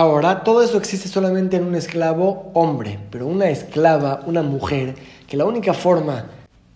Ahora, 0.01 0.45
todo 0.45 0.63
eso 0.63 0.79
existe 0.79 1.09
solamente 1.09 1.57
en 1.57 1.65
un 1.65 1.75
esclavo 1.75 2.53
hombre, 2.55 3.01
pero 3.11 3.27
una 3.27 3.51
esclava, 3.51 4.21
una 4.27 4.43
mujer, 4.43 4.95
que 5.27 5.37
la 5.37 5.45
única 5.45 5.75
forma 5.75 6.27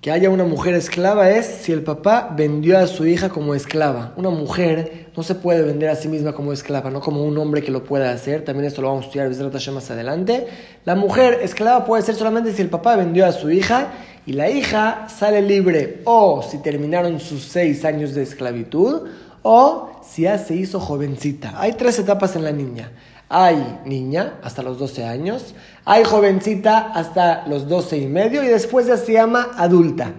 que 0.01 0.11
haya 0.11 0.29
una 0.29 0.43
mujer 0.43 0.75
esclava 0.75 1.31
es 1.31 1.47
si 1.47 1.71
el 1.71 1.85
papá 1.85 2.35
vendió 2.37 2.77
a 2.77 2.89
su 2.89 3.07
hija 3.07 3.29
como 3.29 3.55
esclava. 3.55 4.13
Una 4.17 4.31
mujer 4.31 5.13
no 5.17 5.23
se 5.23 5.37
puede 5.37 5.63
vender 5.63 5.89
a 5.91 5.95
sí 5.95 6.09
misma 6.09 6.33
como 6.33 6.53
esclava, 6.53 6.91
no 6.91 7.01
como 7.01 7.23
un 7.23 7.39
hombre 7.39 7.63
que 7.63 7.71
lo 7.71 7.85
pueda 7.85 8.11
hacer. 8.11 8.45
También 8.45 8.67
esto 8.67 8.83
lo 8.83 8.89
vamos 8.89 9.05
a 9.05 9.07
estudiar 9.07 9.73
más 9.73 9.91
adelante. 9.93 10.49
La 10.85 10.97
mujer 10.97 11.39
esclava 11.45 11.85
puede 11.85 12.03
ser 12.03 12.17
solamente 12.17 12.53
si 12.53 12.61
el 12.61 12.71
papá 12.71 12.97
vendió 12.97 13.25
a 13.25 13.31
su 13.31 13.53
hija 13.53 13.93
y 14.27 14.33
la 14.33 14.51
hija 14.51 15.07
sale 15.09 15.43
libre 15.43 16.01
o 16.07 16.43
si 16.43 16.59
terminaron 16.59 17.21
sus 17.21 17.45
seis 17.45 17.85
años 17.85 18.17
de 18.17 18.25
esclavitud 18.25 19.03
o 19.43 19.91
si 20.03 20.23
ya 20.23 20.39
se 20.39 20.57
hizo 20.57 20.81
jovencita. 20.81 21.55
Hay 21.57 21.75
tres 21.75 22.01
etapas 22.01 22.35
en 22.35 22.43
la 22.43 22.51
niña. 22.51 22.91
Hay 23.35 23.81
niña 23.87 24.35
hasta 24.43 24.63
los 24.63 24.79
12 24.79 25.07
años, 25.07 25.55
hay 25.87 26.05
jovencita 26.05 26.93
hasta 26.95 27.47
los 27.47 27.67
12 27.67 27.97
y 27.97 28.07
medio 28.07 28.45
y 28.45 28.49
después 28.49 28.87
ya 28.87 28.99
se 28.99 29.15
llama 29.15 29.53
adulta. 29.57 30.13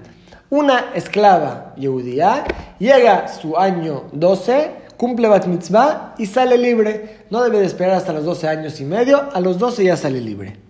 Una 0.50 0.86
esclava 0.96 1.75
judía 1.79 2.43
llega 2.79 3.27
su 3.27 3.55
año 3.55 4.05
12 4.13 4.72
cumple 4.98 5.27
bat 5.27 5.46
mitzvah 5.46 6.15
y 6.17 6.25
sale 6.25 6.58
libre. 6.58 7.25
No 7.29 7.43
debe 7.43 7.60
de 7.60 7.65
esperar 7.65 7.98
hasta 7.98 8.13
los 8.13 8.25
12 8.25 8.48
años 8.48 8.79
y 8.79 8.86
medio, 8.86 9.29
a 9.32 9.39
los 9.41 9.60
12 9.60 9.84
ya 9.84 9.96
sale 9.96 10.20
libre. 10.20 10.62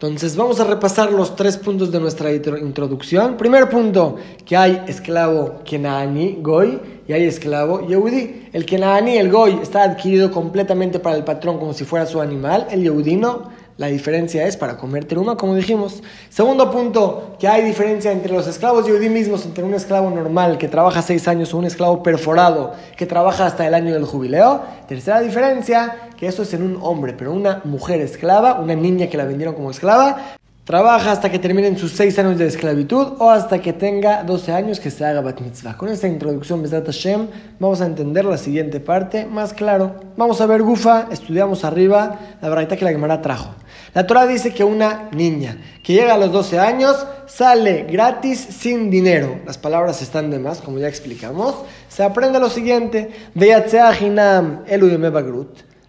Entonces 0.00 0.36
vamos 0.36 0.60
a 0.60 0.64
repasar 0.64 1.10
los 1.10 1.34
tres 1.34 1.56
puntos 1.56 1.90
de 1.90 1.98
nuestra 1.98 2.32
introducción. 2.32 3.36
Primer 3.36 3.68
punto, 3.68 4.14
que 4.46 4.56
hay 4.56 4.84
esclavo 4.86 5.64
Kenaani, 5.64 6.38
Goy, 6.40 6.78
y 7.08 7.12
hay 7.12 7.24
esclavo 7.24 7.84
Yehudi. 7.84 8.48
El 8.52 8.64
Kenaani, 8.64 9.16
el 9.16 9.28
Goy, 9.28 9.58
está 9.60 9.82
adquirido 9.82 10.30
completamente 10.30 11.00
para 11.00 11.16
el 11.16 11.24
patrón 11.24 11.58
como 11.58 11.72
si 11.72 11.82
fuera 11.82 12.06
su 12.06 12.20
animal. 12.20 12.68
El 12.70 12.84
Yehudi 12.84 13.16
no. 13.16 13.50
La 13.78 13.86
diferencia 13.86 14.44
es 14.44 14.56
para 14.56 14.76
comer 14.76 15.04
teruma, 15.04 15.36
como 15.36 15.54
dijimos. 15.54 16.02
Segundo 16.30 16.68
punto, 16.68 17.36
que 17.38 17.46
hay 17.46 17.62
diferencia 17.62 18.10
entre 18.10 18.32
los 18.32 18.48
esclavos 18.48 18.88
yudí 18.88 19.08
mismos, 19.08 19.46
entre 19.46 19.62
un 19.62 19.72
esclavo 19.72 20.10
normal 20.10 20.58
que 20.58 20.66
trabaja 20.66 21.00
seis 21.00 21.28
años 21.28 21.54
o 21.54 21.58
un 21.58 21.64
esclavo 21.64 22.02
perforado 22.02 22.72
que 22.96 23.06
trabaja 23.06 23.46
hasta 23.46 23.64
el 23.64 23.74
año 23.74 23.94
del 23.94 24.04
jubileo. 24.04 24.62
Tercera 24.88 25.20
diferencia, 25.20 26.10
que 26.16 26.26
eso 26.26 26.42
es 26.42 26.52
en 26.54 26.64
un 26.64 26.80
hombre, 26.82 27.14
pero 27.16 27.32
una 27.32 27.60
mujer 27.62 28.00
esclava, 28.00 28.58
una 28.58 28.74
niña 28.74 29.06
que 29.06 29.16
la 29.16 29.24
vendieron 29.24 29.54
como 29.54 29.70
esclava, 29.70 30.36
trabaja 30.68 31.12
hasta 31.12 31.30
que 31.30 31.38
terminen 31.38 31.78
sus 31.78 31.92
seis 31.92 32.18
años 32.18 32.36
de 32.36 32.46
esclavitud 32.46 33.14
o 33.20 33.30
hasta 33.30 33.58
que 33.58 33.72
tenga 33.72 34.22
12 34.22 34.52
años 34.52 34.80
que 34.80 34.90
se 34.90 35.02
haga 35.02 35.22
bat 35.22 35.40
mitzvah. 35.40 35.78
Con 35.78 35.88
esta 35.88 36.06
introducción, 36.06 36.60
Besrat 36.60 36.84
Hashem, 36.84 37.26
vamos 37.58 37.80
a 37.80 37.86
entender 37.86 38.26
la 38.26 38.36
siguiente 38.36 38.78
parte 38.78 39.24
más 39.24 39.54
claro. 39.54 39.94
Vamos 40.18 40.42
a 40.42 40.46
ver 40.46 40.62
Gufa, 40.62 41.06
estudiamos 41.10 41.64
arriba 41.64 42.18
la 42.42 42.50
verdad 42.50 42.76
que 42.76 42.84
la 42.84 42.90
Gemara 42.90 43.22
trajo. 43.22 43.54
La 43.94 44.06
Torah 44.06 44.26
dice 44.26 44.52
que 44.52 44.64
una 44.64 45.08
niña 45.12 45.58
que 45.82 45.94
llega 45.94 46.14
a 46.14 46.18
los 46.18 46.32
12 46.32 46.58
años 46.58 47.06
sale 47.26 47.84
gratis 47.84 48.38
sin 48.38 48.90
dinero. 48.90 49.40
Las 49.46 49.58
palabras 49.58 50.02
están 50.02 50.30
de 50.30 50.38
más, 50.38 50.60
como 50.60 50.78
ya 50.78 50.88
explicamos. 50.88 51.54
Se 51.88 52.02
aprende 52.02 52.38
lo 52.38 52.50
siguiente: 52.50 53.10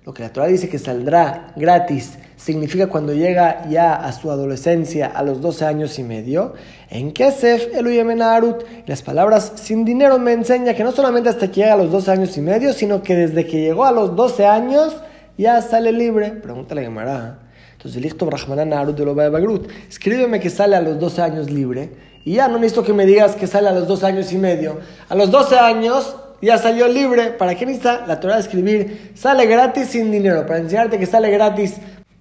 Lo 0.06 0.14
que 0.14 0.24
la 0.24 0.34
Torah 0.34 0.48
dice 0.48 0.70
que 0.70 0.80
saldrá 0.80 1.54
gratis 1.56 2.18
significa 2.36 2.88
cuando 2.88 3.14
llega 3.14 3.68
ya 3.70 3.94
a 3.96 4.12
su 4.14 4.32
adolescencia 4.32 5.08
a 5.08 5.22
los 5.24 5.42
12 5.42 5.66
años 5.66 6.00
y 6.00 6.04
medio. 6.04 6.54
En 6.90 7.12
Kesef, 7.12 7.76
Eluyemenarut, 7.76 8.64
las 8.88 9.04
palabras 9.04 9.52
sin 9.56 9.84
dinero 9.84 10.18
me 10.18 10.32
enseña 10.32 10.74
que 10.74 10.84
no 10.84 10.94
solamente 10.94 11.30
hasta 11.30 11.50
que 11.50 11.62
llega 11.62 11.74
a 11.74 11.78
los 11.78 11.92
12 11.92 12.12
años 12.12 12.38
y 12.38 12.42
medio, 12.42 12.74
sino 12.74 13.04
que 13.04 13.16
desde 13.16 13.46
que 13.46 13.60
llegó 13.62 13.84
a 13.84 13.92
los 13.92 14.16
12 14.16 14.46
años 14.46 14.96
ya 15.40 15.62
sale 15.62 15.92
libre. 15.92 16.32
Pregúntale 16.32 16.82
a 16.82 16.84
Gemara. 16.84 17.40
Entonces, 17.74 18.02
listo, 18.02 18.26
Brahmanan 18.26 18.74
Arut 18.74 18.98
de 18.98 19.06
Bagrut. 19.06 19.70
Escríbeme 19.88 20.40
que 20.40 20.50
sale 20.50 20.76
a 20.76 20.82
los 20.82 21.00
12 21.00 21.22
años 21.22 21.50
libre. 21.50 21.92
Y 22.26 22.34
ya 22.34 22.50
no 22.50 22.58
necesito 22.58 22.84
que 22.84 22.92
me 22.92 23.06
digas 23.06 23.36
que 23.36 23.48
sale 23.48 23.70
a 23.70 23.72
los 23.72 23.88
12 23.88 24.06
años 24.06 24.34
y 24.34 24.38
medio. 24.38 24.80
A 25.08 25.16
los 25.16 25.32
12 25.32 25.58
años 25.58 26.16
ya 26.42 26.58
salió 26.58 26.90
libre. 26.90 27.32
¿Para 27.32 27.56
qué 27.56 27.66
necesita 27.66 28.06
la 28.06 28.20
Torah 28.20 28.36
de 28.36 28.42
escribir? 28.42 29.12
Sale 29.16 29.46
gratis 29.46 29.88
sin 29.88 30.12
dinero. 30.12 30.46
Para 30.46 30.60
enseñarte 30.60 31.00
que 31.00 31.06
sale 31.06 31.32
gratis 31.32 31.78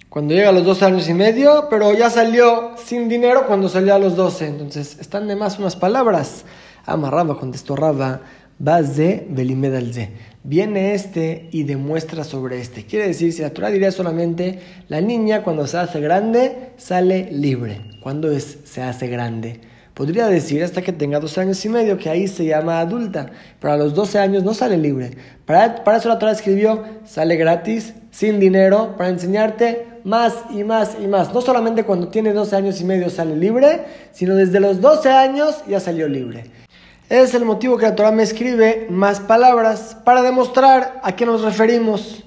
cuando 0.09 0.33
llega 0.33 0.51
a 0.51 0.53
los 0.53 0.65
12 0.65 0.85
años 0.85 1.09
y 1.09 1.15
medio, 1.15 1.67
pero 1.69 1.93
ya 1.93 2.11
salió 2.11 2.75
sin 2.77 3.09
dinero 3.09 3.47
cuando 3.49 3.69
salió 3.69 3.97
a 3.97 3.99
los 3.99 4.15
12. 4.15 4.47
Entonces, 4.47 4.97
están 5.01 5.27
de 5.27 5.35
más 5.35 5.59
unas 5.59 5.75
palabras. 5.75 6.45
Amarraba, 6.87 7.37
contestó 7.37 7.75
Raba, 7.75 8.21
Baze 8.59 9.27
Belimedalze. 9.29 10.13
Viene 10.49 10.95
este 10.95 11.51
y 11.53 11.65
demuestra 11.65 12.25
sobre 12.25 12.59
este. 12.59 12.87
Quiere 12.87 13.07
decir, 13.07 13.35
si 13.35 13.43
la 13.43 13.51
Torah 13.51 13.69
diría 13.69 13.93
solamente, 13.93 14.61
la 14.89 15.03
niña 15.03 15.43
cuando 15.43 15.67
se 15.67 15.77
hace 15.77 16.01
grande 16.01 16.71
sale 16.79 17.29
libre. 17.31 17.83
cuando 18.03 18.33
es, 18.33 18.61
se 18.65 18.81
hace 18.81 19.09
grande? 19.09 19.61
Podría 19.93 20.27
decir 20.27 20.65
hasta 20.65 20.81
que 20.81 20.95
tenga 20.95 21.21
12 21.21 21.43
años 21.43 21.63
y 21.67 21.69
medio, 21.69 21.99
que 21.99 22.09
ahí 22.09 22.27
se 22.29 22.47
llama 22.47 22.81
adulta, 22.81 23.27
pero 23.61 23.75
a 23.75 23.77
los 23.77 23.93
12 23.93 24.21
años 24.21 24.43
no 24.43 24.55
sale 24.55 24.79
libre. 24.79 25.11
Para, 25.45 25.85
para 25.85 25.99
eso 25.99 26.09
la 26.09 26.19
Torah 26.19 26.33
escribió, 26.33 26.83
sale 27.05 27.37
gratis, 27.37 27.93
sin 28.11 28.41
dinero, 28.41 28.95
para 28.97 29.11
enseñarte 29.11 29.85
más 30.05 30.33
y 30.49 30.65
más 30.65 30.97
y 30.99 31.09
más. 31.09 31.35
No 31.35 31.43
solamente 31.43 31.85
cuando 31.85 32.09
tiene 32.09 32.33
12 32.33 32.57
años 32.57 32.81
y 32.81 32.85
medio 32.85 33.11
sale 33.11 33.37
libre, 33.37 33.85
sino 34.13 34.35
desde 34.35 34.61
los 34.61 34.81
12 34.81 35.11
años 35.11 35.63
ya 35.69 35.79
salió 35.79 36.09
libre. 36.09 36.45
Es 37.09 37.33
el 37.33 37.47
motivo 37.47 37.79
que 37.79 37.87
la 37.87 37.95
Torah 37.95 38.11
me 38.11 38.23
escribe 38.23 38.87
más 38.91 39.19
palabras 39.19 39.97
para 40.05 40.21
demostrar 40.21 41.01
a 41.03 41.17
qué 41.17 41.25
nos 41.25 41.41
referimos. 41.41 42.23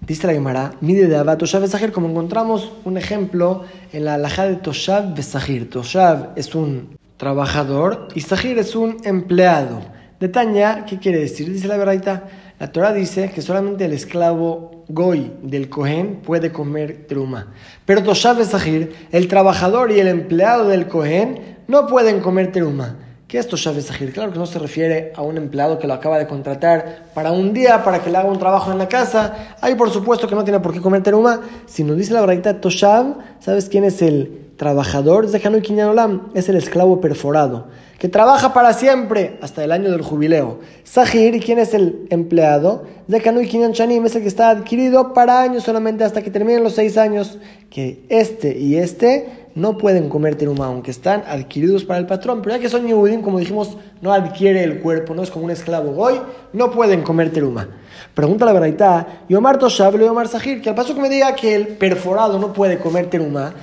Dice 0.00 0.26
la 0.26 0.32
Gemara, 0.32 0.72
mide 0.80 1.06
de 1.06 1.16
Abba 1.18 1.36
Toshav 1.36 1.60
Besahir, 1.60 1.92
como 1.92 2.08
encontramos 2.08 2.72
un 2.86 2.96
ejemplo 2.96 3.64
en 3.92 4.06
la 4.06 4.14
alhaja 4.14 4.46
de 4.46 4.56
Toshav 4.56 5.14
Besahir. 5.14 5.68
Toshav 5.68 6.30
es 6.34 6.54
un 6.54 6.98
trabajador 7.18 8.08
y 8.14 8.22
Sahir 8.22 8.58
es 8.58 8.74
un 8.74 8.96
empleado. 9.04 9.82
De 10.18 10.30
Tanya, 10.30 10.86
¿qué 10.86 10.98
quiere 10.98 11.18
decir? 11.18 11.52
Dice 11.52 11.68
la 11.68 11.76
verdad, 11.76 12.22
la 12.58 12.72
Torah 12.72 12.94
dice 12.94 13.30
que 13.34 13.42
solamente 13.42 13.84
el 13.84 13.92
esclavo 13.92 14.84
Goy 14.88 15.30
del 15.42 15.68
Cohen 15.68 16.22
puede 16.24 16.52
comer 16.52 17.06
truma. 17.06 17.52
Pero 17.84 18.02
Toshav 18.02 18.38
Besahir, 18.38 18.94
el 19.12 19.28
trabajador 19.28 19.92
y 19.92 20.00
el 20.00 20.08
empleado 20.08 20.68
del 20.68 20.88
Cohen, 20.88 21.58
no 21.68 21.86
pueden 21.86 22.20
comer 22.20 22.50
truma. 22.50 22.96
¿Qué 23.32 23.38
es 23.38 23.48
Toshav 23.48 23.74
Besahir? 23.74 24.12
Claro 24.12 24.30
que 24.30 24.38
no 24.38 24.44
se 24.44 24.58
refiere 24.58 25.10
a 25.16 25.22
un 25.22 25.38
empleado 25.38 25.78
que 25.78 25.86
lo 25.86 25.94
acaba 25.94 26.18
de 26.18 26.26
contratar 26.26 27.04
para 27.14 27.32
un 27.32 27.54
día, 27.54 27.82
para 27.82 28.04
que 28.04 28.10
le 28.10 28.18
haga 28.18 28.28
un 28.28 28.38
trabajo 28.38 28.70
en 28.70 28.76
la 28.76 28.90
casa. 28.90 29.54
Ahí 29.62 29.74
por 29.74 29.88
supuesto 29.88 30.28
que 30.28 30.34
no 30.34 30.44
tiene 30.44 30.60
por 30.60 30.74
qué 30.74 30.82
comer 30.82 31.02
teruma. 31.02 31.40
Si 31.64 31.82
nos 31.82 31.96
dice 31.96 32.12
la 32.12 32.20
verdad 32.20 32.60
Toshav, 32.60 33.16
¿sabes 33.40 33.70
quién 33.70 33.84
es 33.84 34.02
el 34.02 34.42
trabajador 34.62 35.26
Olam 35.26 36.28
es 36.34 36.48
el 36.48 36.56
esclavo 36.56 37.00
perforado, 37.00 37.66
que 37.98 38.08
trabaja 38.08 38.52
para 38.52 38.72
siempre 38.74 39.38
hasta 39.40 39.64
el 39.64 39.72
año 39.72 39.90
del 39.90 40.02
jubileo. 40.02 40.60
Sahir, 40.84 41.42
¿quién 41.42 41.58
es 41.58 41.74
el 41.74 42.06
empleado? 42.10 42.84
De 43.08 43.20
Hanui 43.28 43.46
Shanim 43.46 44.06
es 44.06 44.14
el 44.14 44.22
que 44.22 44.28
está 44.28 44.50
adquirido 44.50 45.14
para 45.14 45.40
años 45.40 45.64
solamente 45.64 46.04
hasta 46.04 46.22
que 46.22 46.30
terminen 46.30 46.62
los 46.62 46.74
seis 46.74 46.96
años, 46.96 47.38
que 47.70 48.04
este 48.08 48.56
y 48.56 48.76
este 48.76 49.41
no 49.54 49.78
pueden 49.78 50.08
comer 50.08 50.36
teruma, 50.36 50.66
aunque 50.66 50.90
están 50.90 51.22
adquiridos 51.26 51.84
para 51.84 51.98
el 51.98 52.06
patrón, 52.06 52.40
pero 52.42 52.56
ya 52.56 52.60
que 52.60 52.68
son 52.68 52.86
Yehudim, 52.86 53.22
como 53.22 53.38
dijimos, 53.38 53.76
no 54.00 54.12
adquiere 54.12 54.64
el 54.64 54.80
cuerpo, 54.80 55.14
no 55.14 55.22
es 55.22 55.30
como 55.30 55.44
un 55.44 55.50
esclavo 55.50 55.92
goy, 55.92 56.20
no 56.52 56.70
pueden 56.70 57.02
comer 57.02 57.30
teruma. 57.30 57.68
Pregunta 58.14 58.44
la 58.44 58.52
verdad, 58.52 59.06
Yomar 59.28 59.58
Toshav, 59.58 59.98
Yomar 59.98 60.28
Sahir, 60.28 60.60
que 60.60 60.68
al 60.68 60.74
paso 60.74 60.94
que 60.94 61.00
me 61.00 61.08
diga 61.08 61.34
que 61.34 61.54
el 61.54 61.68
perforado 61.68 62.38
no 62.38 62.52
puede 62.52 62.78
comer 62.78 63.10
teruma, 63.10 63.54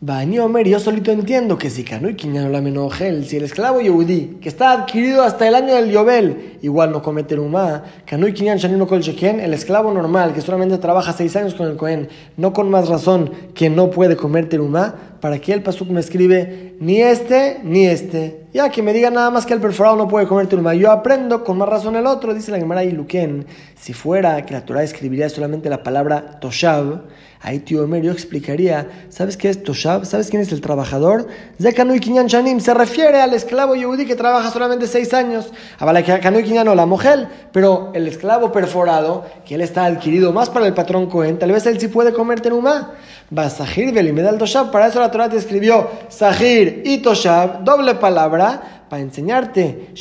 Bani 0.00 0.38
Omer, 0.38 0.68
yo 0.68 0.78
solito 0.78 1.10
entiendo 1.10 1.58
que 1.58 1.70
si 1.70 1.82
Kanui 1.82 2.14
Kinyano 2.14 2.50
la 2.50 2.60
Menogel, 2.60 3.26
si 3.26 3.36
el 3.36 3.42
esclavo 3.42 3.80
Yehudi, 3.80 4.38
que 4.40 4.48
está 4.48 4.70
adquirido 4.70 5.24
hasta 5.24 5.48
el 5.48 5.56
año 5.56 5.74
del 5.74 5.90
Yobel, 5.90 6.58
igual 6.62 6.92
no 6.92 7.02
come 7.02 7.24
terumá, 7.24 7.82
Kanui 8.06 8.32
Kinyan 8.32 8.58
Shanino 8.58 8.86
Kol 8.86 9.02
el 9.02 9.54
esclavo 9.54 9.92
normal, 9.92 10.34
que 10.34 10.40
solamente 10.40 10.78
trabaja 10.78 11.12
seis 11.12 11.34
años 11.34 11.54
con 11.54 11.66
el 11.66 11.76
Cohen, 11.76 12.08
no 12.36 12.52
con 12.52 12.70
más 12.70 12.88
razón 12.88 13.32
que 13.54 13.70
no 13.70 13.90
puede 13.90 14.14
comer 14.14 14.48
terumá, 14.48 14.94
para 15.20 15.38
que 15.38 15.52
el 15.52 15.62
Pasuk 15.62 15.88
me 15.90 16.00
escribe 16.00 16.76
ni 16.80 17.00
este 17.00 17.60
ni 17.64 17.86
este. 17.86 18.46
Ya 18.52 18.70
que 18.70 18.82
me 18.82 18.92
diga 18.92 19.10
nada 19.10 19.30
más 19.30 19.44
que 19.46 19.54
el 19.54 19.60
perforado 19.60 19.96
no 19.96 20.08
puede 20.08 20.26
comer 20.26 20.46
terumá. 20.46 20.74
Yo 20.74 20.90
aprendo 20.90 21.44
con 21.44 21.58
más 21.58 21.68
razón 21.68 21.96
el 21.96 22.06
otro, 22.06 22.34
dice 22.34 22.50
la 22.50 22.58
Gemara 22.58 22.84
Iluken. 22.84 23.46
Si 23.74 23.92
fuera 23.92 24.44
que 24.46 24.54
la 24.54 24.64
Torah 24.64 24.82
escribiría 24.82 25.28
solamente 25.28 25.68
la 25.68 25.82
palabra 25.82 26.40
Toshav, 26.40 27.02
Ahí 27.40 27.60
tío 27.60 27.84
Omer 27.84 28.02
yo 28.02 28.10
explicaría, 28.10 28.88
¿sabes 29.10 29.36
qué 29.36 29.48
es 29.48 29.62
Toshav? 29.62 30.04
¿Sabes 30.06 30.28
quién 30.28 30.42
es 30.42 30.50
el 30.50 30.60
trabajador? 30.60 31.28
Zekanui 31.62 32.00
Kinyan 32.00 32.26
Shanim 32.26 32.58
se 32.58 32.74
refiere 32.74 33.20
al 33.20 33.32
esclavo 33.32 33.76
yehudi 33.76 34.06
que 34.06 34.16
trabaja 34.16 34.50
solamente 34.50 34.88
seis 34.88 35.14
años. 35.14 35.52
Kanui 35.78 36.42
Kinyan 36.42 36.66
o 36.66 36.74
la 36.74 36.84
mujer, 36.84 37.28
pero 37.52 37.92
el 37.94 38.08
esclavo 38.08 38.50
perforado, 38.50 39.24
que 39.46 39.54
él 39.54 39.60
está 39.60 39.84
adquirido 39.84 40.32
más 40.32 40.50
para 40.50 40.66
el 40.66 40.74
patrón 40.74 41.06
Cohen, 41.06 41.38
tal 41.38 41.52
vez 41.52 41.64
él 41.66 41.78
sí 41.78 41.86
puede 41.86 42.12
comer 42.12 42.40
tenumá. 42.40 42.94
Va 43.36 43.48
Sahir 43.48 43.94
Belimedal 43.94 44.36
Toshav, 44.36 44.72
para 44.72 44.88
eso 44.88 44.98
la 44.98 45.07
Torah 45.10 45.28
te 45.28 45.36
escribió 45.36 45.88
Sahir 46.08 46.82
y 46.84 46.98
Toshav, 46.98 47.64
doble 47.64 47.94
palabra 47.96 48.78
para 48.88 49.02
enseñarte, 49.02 49.92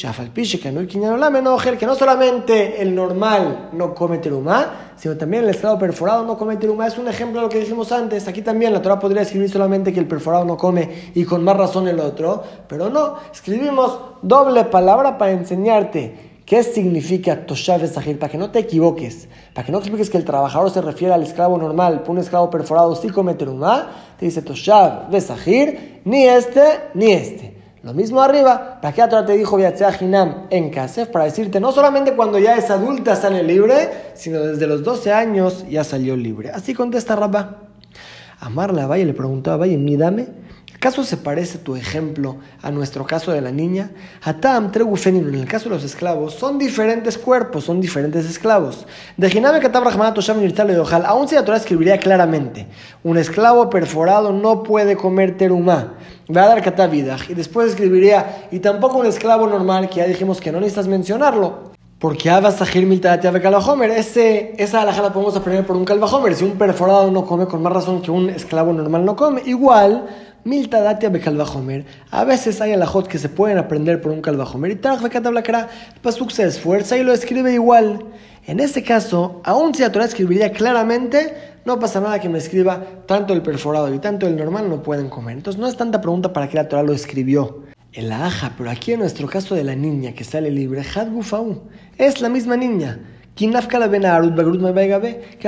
que 1.77 1.85
no 1.85 1.95
solamente 1.95 2.81
el 2.81 2.95
normal 2.95 3.69
no 3.73 3.93
come 3.93 4.19
terumá, 4.19 4.93
sino 4.95 5.17
también 5.17 5.43
el 5.43 5.49
estado 5.49 5.77
perforado 5.77 6.23
no 6.23 6.37
come 6.37 6.55
terumá. 6.55 6.87
Es 6.87 6.97
un 6.97 7.07
ejemplo 7.07 7.41
de 7.41 7.47
lo 7.47 7.49
que 7.49 7.59
dijimos 7.59 7.91
antes. 7.91 8.27
Aquí 8.27 8.41
también 8.41 8.73
la 8.73 8.81
Torah 8.81 8.99
podría 8.99 9.23
escribir 9.23 9.49
solamente 9.49 9.93
que 9.93 9.99
el 9.99 10.07
perforado 10.07 10.45
no 10.45 10.57
come 10.57 11.11
y 11.13 11.25
con 11.25 11.43
más 11.43 11.57
razón 11.57 11.87
el 11.87 11.99
otro, 11.99 12.43
pero 12.67 12.89
no, 12.89 13.17
escribimos 13.31 13.99
doble 14.21 14.63
palabra 14.65 15.17
para 15.17 15.31
enseñarte. 15.31 16.26
¿Qué 16.47 16.63
significa 16.63 17.45
Toshav 17.45 17.85
Sahir? 17.89 18.17
Para 18.17 18.31
que 18.31 18.37
no 18.37 18.49
te 18.51 18.59
equivoques, 18.59 19.27
para 19.53 19.65
que 19.65 19.71
no 19.73 19.79
expliques 19.79 20.09
que 20.09 20.17
el 20.17 20.23
trabajador 20.23 20.71
se 20.71 20.81
refiere 20.81 21.13
al 21.13 21.21
esclavo 21.21 21.57
normal, 21.57 22.05
un 22.07 22.19
esclavo 22.19 22.49
perforado 22.49 22.95
sí 22.95 23.09
come 23.09 23.33
terumá, 23.33 23.91
te 24.17 24.27
dice 24.27 24.41
Toshav 24.41 25.11
Sahir, 25.19 25.99
ni 26.05 26.23
este 26.23 26.61
ni 26.93 27.11
este. 27.11 27.57
Lo 27.83 27.93
mismo 27.93 28.21
arriba, 28.21 28.79
¿para 28.81 28.93
qué 28.93 29.03
otra 29.03 29.25
te 29.25 29.33
dijo 29.33 29.59
Hinam 29.59 30.47
en 30.49 30.69
Kasef? 30.69 31.09
Para 31.09 31.25
decirte, 31.25 31.59
no 31.59 31.73
solamente 31.73 32.13
cuando 32.13 32.39
ya 32.39 32.55
es 32.55 32.69
adulta 32.71 33.17
sale 33.17 33.43
libre, 33.43 33.89
sino 34.13 34.39
desde 34.39 34.67
los 34.67 34.85
12 34.85 35.11
años 35.11 35.65
ya 35.69 35.83
salió 35.83 36.15
libre. 36.15 36.51
Así 36.51 36.73
contesta 36.73 37.17
Rabba. 37.17 37.57
Amar 38.39 38.73
la 38.73 38.87
Valle 38.87 39.03
le 39.03 39.13
preguntó 39.13 39.51
a 39.51 39.57
Valle, 39.57 39.77
dame. 39.97 40.46
¿Acaso 40.87 41.03
se 41.03 41.17
parece 41.17 41.57
tu 41.57 41.75
ejemplo 41.75 42.37
a 42.61 42.71
nuestro 42.71 43.05
caso 43.05 43.33
de 43.33 43.41
la 43.41 43.51
niña? 43.51 43.91
Hatam, 44.23 44.71
Tregufenin, 44.71 45.27
en 45.27 45.35
el 45.35 45.45
caso 45.45 45.65
de 45.65 45.75
los 45.75 45.83
esclavos, 45.83 46.35
son 46.35 46.57
diferentes 46.57 47.17
cuerpos, 47.17 47.65
son 47.65 47.81
diferentes 47.81 48.25
esclavos. 48.25 48.87
De 49.17 49.27
aún 51.05 51.27
si 51.27 51.35
la 51.35 51.43
Torah 51.43 51.57
escribiría 51.57 51.97
claramente, 51.97 52.67
un 53.03 53.17
esclavo 53.17 53.69
perforado 53.69 54.31
no 54.31 54.63
puede 54.63 54.95
comer 54.95 55.35
terumá, 55.35 55.95
va 56.33 56.43
a 56.43 56.47
dar 56.47 56.61
Katavidach, 56.61 57.29
y 57.31 57.33
después 57.33 57.71
escribiría, 57.71 58.47
y 58.49 58.59
tampoco 58.59 58.99
un 58.99 59.07
esclavo 59.07 59.45
normal, 59.45 59.89
que 59.89 59.97
ya 59.97 60.07
dijimos 60.07 60.39
que 60.39 60.53
no 60.53 60.61
necesitas 60.61 60.87
mencionarlo. 60.87 61.75
Porque 61.99 62.29
Abasahir 62.29 62.85
Miltatia 62.85 63.31
Bekalahomer, 63.31 63.89
ese, 63.89 64.53
esa 64.59 64.83
alhaja 64.83 65.01
la 65.01 65.11
podemos 65.11 65.35
aprender 65.35 65.65
por 65.65 65.75
un 65.75 65.83
calvajomer. 65.83 66.35
Si 66.35 66.45
un 66.45 66.51
perforado 66.51 67.09
no 67.09 67.25
come, 67.25 67.47
con 67.47 67.63
más 67.63 67.73
razón 67.73 68.03
que 68.03 68.11
un 68.11 68.29
esclavo 68.29 68.71
normal 68.71 69.03
no 69.03 69.15
come. 69.15 69.41
Igual, 69.47 70.05
Miltadatia 70.47 71.09
Bekalvajomer. 71.09 71.85
A 72.09 72.23
veces 72.23 72.61
hay 72.61 72.71
alajot 72.71 73.07
que 73.07 73.17
se 73.17 73.27
pueden 73.27 73.57
aprender 73.57 73.99
por 73.99 74.13
un 74.13 74.21
calvajomer. 74.21 74.71
Y 74.71 74.77
Taraj 74.77 75.01
Bekatablacara, 75.01 75.67
el 75.93 75.99
Pasuk 75.99 76.31
se 76.31 76.43
esfuerza 76.43 76.97
y 76.97 77.03
lo 77.03 77.11
escribe 77.11 77.51
igual. 77.51 78.05
En 78.45 78.61
ese 78.61 78.81
caso, 78.81 79.41
aún 79.43 79.75
si 79.75 79.81
la 79.81 79.91
Torah 79.91 80.05
escribiría 80.05 80.53
claramente, 80.53 81.35
no 81.65 81.77
pasa 81.79 81.99
nada 81.99 82.21
que 82.21 82.29
me 82.29 82.37
escriba 82.37 82.81
tanto 83.05 83.33
el 83.33 83.41
perforado 83.41 83.93
y 83.93 83.99
tanto 83.99 84.25
el 84.25 84.37
normal 84.37 84.69
no 84.69 84.81
pueden 84.81 85.09
comer. 85.09 85.35
Entonces 85.35 85.59
no 85.59 85.67
es 85.67 85.75
tanta 85.75 85.99
pregunta 85.99 86.31
para 86.31 86.47
qué 86.47 86.55
la 86.55 86.69
Torah 86.69 86.83
lo 86.83 86.93
escribió 86.93 87.63
en 87.91 88.07
la 88.07 88.25
aja, 88.25 88.53
pero 88.57 88.69
aquí 88.69 88.93
en 88.93 89.01
nuestro 89.01 89.27
caso 89.27 89.53
de 89.53 89.65
la 89.65 89.75
niña 89.75 90.13
que 90.13 90.23
sale 90.23 90.49
libre, 90.49 90.81
Had 90.95 91.09
es 91.97 92.21
la 92.21 92.29
misma 92.29 92.55
niña. 92.55 92.99
Que 93.35 93.49
la 93.49 93.61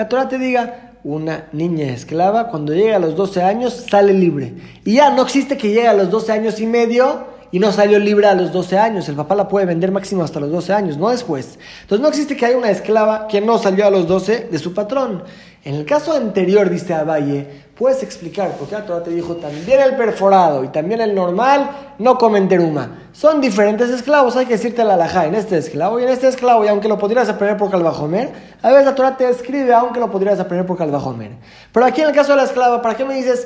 Torah 0.10 0.27
te 0.27 0.38
diga, 0.38 0.88
una 1.03 1.48
niña 1.53 1.88
esclava 1.88 2.50
cuando 2.50 2.74
llega 2.74 2.98
a 2.98 3.00
los 3.00 3.15
12 3.15 3.41
años 3.41 3.86
sale 3.89 4.13
libre. 4.13 4.53
Y 4.84 4.96
ya 4.96 5.10
no 5.12 5.22
existe 5.22 5.58
que 5.58 5.70
llegue 5.70 5.88
a 5.88 5.94
los 5.94 6.10
12 6.10 6.32
años 6.32 6.60
y 6.60 6.65
medio 6.65 7.27
y 7.51 7.60
no 7.60 7.72
salió 7.72 8.00
libre 8.00 8.27
a 8.27 8.36
los 8.36 8.51
12 8.51 8.77
años. 8.77 9.10
El 9.10 9.15
papá 9.15 9.36
la 9.36 9.48
puede 9.48 9.65
vender 9.65 9.91
máximo 9.91 10.24
hasta 10.24 10.39
los 10.39 10.51
12 10.51 10.74
años, 10.74 10.98
no 10.98 11.10
después. 11.10 11.58
Entonces 11.82 12.01
no 12.01 12.10
existe 12.10 12.36
que 12.36 12.46
haya 12.46 12.58
una 12.58 12.70
esclava 12.70 13.27
que 13.27 13.41
no 13.41 13.58
salió 13.58 13.86
a 13.86 13.91
los 13.91 14.08
12 14.08 14.50
de 14.51 14.60
su 14.60 14.74
patrón. 14.74 15.24
En 15.65 15.75
el 15.75 15.85
caso 15.85 16.13
anterior, 16.13 16.69
dice 16.69 16.93
Abaye, 16.93 17.45
puedes 17.77 18.01
explicar 18.01 18.51
por 18.53 18.69
qué 18.69 18.75
la 18.75 18.85
Torah 18.85 19.03
te 19.03 19.11
dijo 19.11 19.35
también 19.35 19.81
el 19.81 19.97
perforado 19.97 20.63
y 20.63 20.69
también 20.69 21.01
el 21.01 21.13
normal 21.13 21.95
no 21.99 22.17
comen 22.17 22.47
teruma. 22.47 23.09
Son 23.11 23.41
diferentes 23.41 23.89
esclavos, 23.89 24.37
hay 24.37 24.45
que 24.45 24.53
decirte 24.53 24.85
la 24.85 24.93
alajá 24.93 25.25
en 25.25 25.35
este 25.35 25.57
esclavo 25.57 25.99
y 25.99 26.03
en 26.03 26.09
este 26.09 26.29
esclavo, 26.29 26.63
y 26.63 26.69
aunque 26.69 26.87
lo 26.87 26.97
podrías 26.97 27.27
aprender 27.27 27.57
por 27.57 27.69
Calvajomer, 27.69 28.29
a 28.61 28.69
veces 28.69 28.85
la 28.85 28.95
Torah 28.95 29.17
te 29.17 29.29
escribe 29.29 29.73
aunque 29.73 29.99
lo 29.99 30.09
podrías 30.09 30.39
aprender 30.39 30.65
por 30.65 30.77
Calvajomer. 30.77 31.31
Pero 31.73 31.85
aquí 31.85 32.01
en 32.01 32.07
el 32.07 32.15
caso 32.15 32.31
de 32.31 32.37
la 32.37 32.43
esclava, 32.43 32.81
¿para 32.81 32.95
qué 32.95 33.03
me 33.03 33.15
dices 33.15 33.45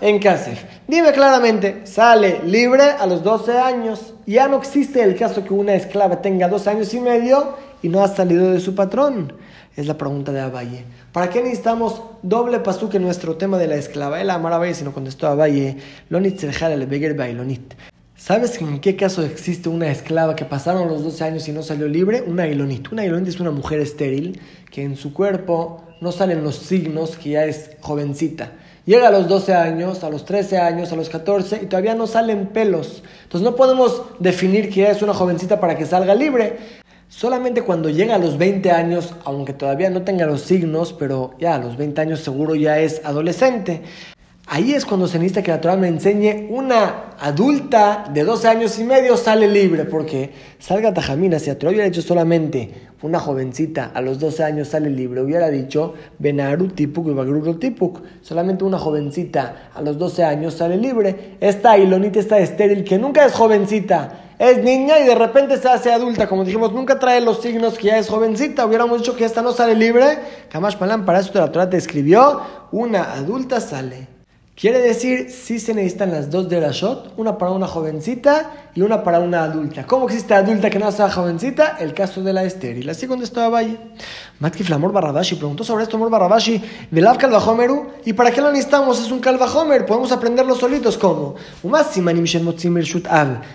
en 0.00 0.18
Kasef? 0.18 0.62
Dime 0.86 1.12
claramente, 1.12 1.86
sale 1.86 2.42
libre 2.44 2.82
a 2.82 3.06
los 3.06 3.22
12 3.22 3.58
años. 3.58 4.12
Ya 4.26 4.46
no 4.46 4.58
existe 4.58 5.02
el 5.02 5.16
caso 5.16 5.42
que 5.42 5.54
una 5.54 5.74
esclava 5.74 6.20
tenga 6.20 6.48
dos 6.48 6.66
años 6.66 6.92
y 6.92 7.00
medio 7.00 7.54
y 7.82 7.88
no 7.88 8.04
ha 8.04 8.08
salido 8.08 8.50
de 8.50 8.60
su 8.60 8.74
patrón. 8.74 9.32
Es 9.76 9.86
la 9.86 9.98
pregunta 9.98 10.32
de 10.32 10.40
Abaye. 10.40 10.84
¿Para 11.12 11.28
qué 11.28 11.42
necesitamos 11.42 12.00
doble 12.22 12.60
pasuk 12.60 12.94
en 12.94 13.02
nuestro 13.02 13.36
tema 13.36 13.58
de 13.58 13.66
la 13.66 13.76
esclava? 13.76 14.22
Él 14.22 14.30
amar 14.30 14.54
Abaye, 14.54 14.72
sino 14.72 14.94
contestó 14.94 15.26
Abaye, 15.26 15.76
Lonit 16.08 16.42
Bailonit. 17.14 17.74
¿Sabes 18.16 18.58
en 18.62 18.80
qué 18.80 18.96
caso 18.96 19.22
existe 19.22 19.68
una 19.68 19.90
esclava 19.90 20.34
que 20.34 20.46
pasaron 20.46 20.88
los 20.88 21.04
12 21.04 21.24
años 21.24 21.48
y 21.48 21.52
no 21.52 21.62
salió 21.62 21.88
libre? 21.88 22.24
Una 22.26 22.48
ilonit. 22.48 22.90
Una 22.90 23.04
ilonit 23.04 23.28
es 23.28 23.38
una 23.38 23.50
mujer 23.50 23.80
estéril 23.80 24.40
que 24.70 24.82
en 24.82 24.96
su 24.96 25.12
cuerpo 25.12 25.84
no 26.00 26.10
salen 26.10 26.42
los 26.42 26.56
signos 26.56 27.18
que 27.18 27.30
ya 27.30 27.44
es 27.44 27.72
jovencita. 27.82 28.52
Llega 28.86 29.08
a 29.08 29.10
los 29.10 29.28
12 29.28 29.52
años, 29.52 30.04
a 30.04 30.08
los 30.08 30.24
13 30.24 30.56
años, 30.56 30.90
a 30.92 30.96
los 30.96 31.10
14 31.10 31.60
y 31.64 31.66
todavía 31.66 31.94
no 31.94 32.06
salen 32.06 32.46
pelos. 32.46 33.02
Entonces 33.24 33.44
no 33.44 33.54
podemos 33.56 34.00
definir 34.20 34.70
que 34.70 34.82
ya 34.82 34.90
es 34.90 35.02
una 35.02 35.12
jovencita 35.12 35.60
para 35.60 35.76
que 35.76 35.84
salga 35.84 36.14
libre. 36.14 36.56
Solamente 37.08 37.62
cuando 37.62 37.88
llega 37.88 38.16
a 38.16 38.18
los 38.18 38.36
20 38.36 38.70
años, 38.72 39.14
aunque 39.24 39.52
todavía 39.52 39.90
no 39.90 40.02
tenga 40.02 40.26
los 40.26 40.40
signos, 40.42 40.92
pero 40.92 41.34
ya 41.38 41.54
a 41.54 41.58
los 41.58 41.76
20 41.76 42.00
años 42.00 42.20
seguro 42.20 42.56
ya 42.56 42.80
es 42.80 43.00
adolescente. 43.04 43.82
Ahí 44.48 44.74
es 44.74 44.84
cuando 44.84 45.06
se 45.06 45.18
necesita 45.18 45.42
que 45.42 45.50
la 45.52 45.60
Torah 45.60 45.76
me 45.76 45.88
enseñe 45.88 46.48
una 46.50 47.16
adulta 47.18 48.10
de 48.12 48.24
12 48.24 48.48
años 48.48 48.78
y 48.78 48.84
medio 48.84 49.16
sale 49.16 49.48
libre, 49.48 49.84
porque 49.84 50.32
salga 50.58 50.94
Tajamina, 50.94 51.38
si 51.38 51.46
la 51.46 51.58
Torah 51.58 51.70
hubiera 51.70 51.86
dicho 51.86 52.02
solamente 52.02 52.72
una 53.02 53.20
jovencita 53.20 53.90
a 53.94 54.00
los 54.00 54.18
12 54.18 54.42
años 54.42 54.68
sale 54.68 54.90
libre, 54.90 55.20
hubiera 55.20 55.50
dicho 55.50 55.94
Benaru 56.18 56.68
Tipuk 56.68 57.08
y 57.08 57.12
Bagruro 57.12 57.56
Tipuk, 57.56 58.00
solamente 58.22 58.64
una 58.64 58.78
jovencita 58.78 59.70
a 59.74 59.82
los 59.82 59.98
12 59.98 60.24
años 60.24 60.54
sale 60.54 60.76
libre. 60.76 61.36
Esta 61.40 61.76
Ilonita 61.76 62.18
está 62.18 62.38
estéril, 62.38 62.84
que 62.84 62.98
nunca 62.98 63.26
es 63.26 63.32
jovencita, 63.32 64.26
es 64.38 64.62
niña 64.62 64.98
y 64.98 65.06
de 65.06 65.14
repente 65.14 65.56
se 65.56 65.68
hace 65.68 65.92
adulta. 65.92 66.26
Como 66.28 66.44
dijimos, 66.44 66.72
nunca 66.72 66.98
trae 66.98 67.20
los 67.20 67.40
signos 67.40 67.78
que 67.78 67.88
ya 67.88 67.98
es 67.98 68.08
jovencita. 68.08 68.66
Hubiéramos 68.66 68.98
dicho 68.98 69.16
que 69.16 69.24
esta 69.24 69.42
no 69.42 69.52
sale 69.52 69.74
libre. 69.74 70.18
Kamash 70.50 70.76
Palan, 70.76 71.04
para 71.04 71.20
eso 71.20 71.32
la 71.34 71.50
Torah 71.50 71.70
te 71.70 71.76
escribió, 71.76 72.40
una 72.72 73.14
adulta 73.14 73.60
sale. 73.60 74.15
Quiere 74.58 74.78
decir, 74.78 75.30
si 75.30 75.58
se 75.58 75.74
necesitan 75.74 76.10
las 76.10 76.30
dos 76.30 76.48
de 76.48 76.58
la 76.58 76.70
shot, 76.70 77.12
una 77.18 77.36
para 77.36 77.52
una 77.52 77.66
jovencita 77.66 78.70
y 78.74 78.80
una 78.80 79.04
para 79.04 79.20
una 79.20 79.42
adulta. 79.42 79.86
¿Cómo 79.86 80.06
existe 80.06 80.32
adulta 80.32 80.70
que 80.70 80.78
no 80.78 80.90
sea 80.90 81.10
jovencita? 81.10 81.76
El 81.78 81.92
caso 81.92 82.22
de 82.22 82.32
la 82.32 82.42
estéril. 82.42 82.88
Así 82.88 83.06
contestó 83.06 83.50
Valle. 83.50 83.76
Matkif 84.38 84.72
Amor 84.72 84.92
Barrabashi 84.92 85.34
preguntó 85.34 85.62
sobre 85.62 85.82
esto 85.82 85.98
Amor 85.98 86.08
Barrabashi, 86.08 86.62
Velav 86.90 87.18
Calvajomeru, 87.18 87.88
¿y 88.06 88.14
para 88.14 88.30
qué 88.30 88.40
lo 88.40 88.50
necesitamos? 88.50 88.98
Es 88.98 89.10
un 89.10 89.20
Calvajomer, 89.20 89.84
podemos 89.84 90.10
aprenderlo 90.10 90.54
solitos. 90.54 90.96
¿Cómo? 90.96 91.34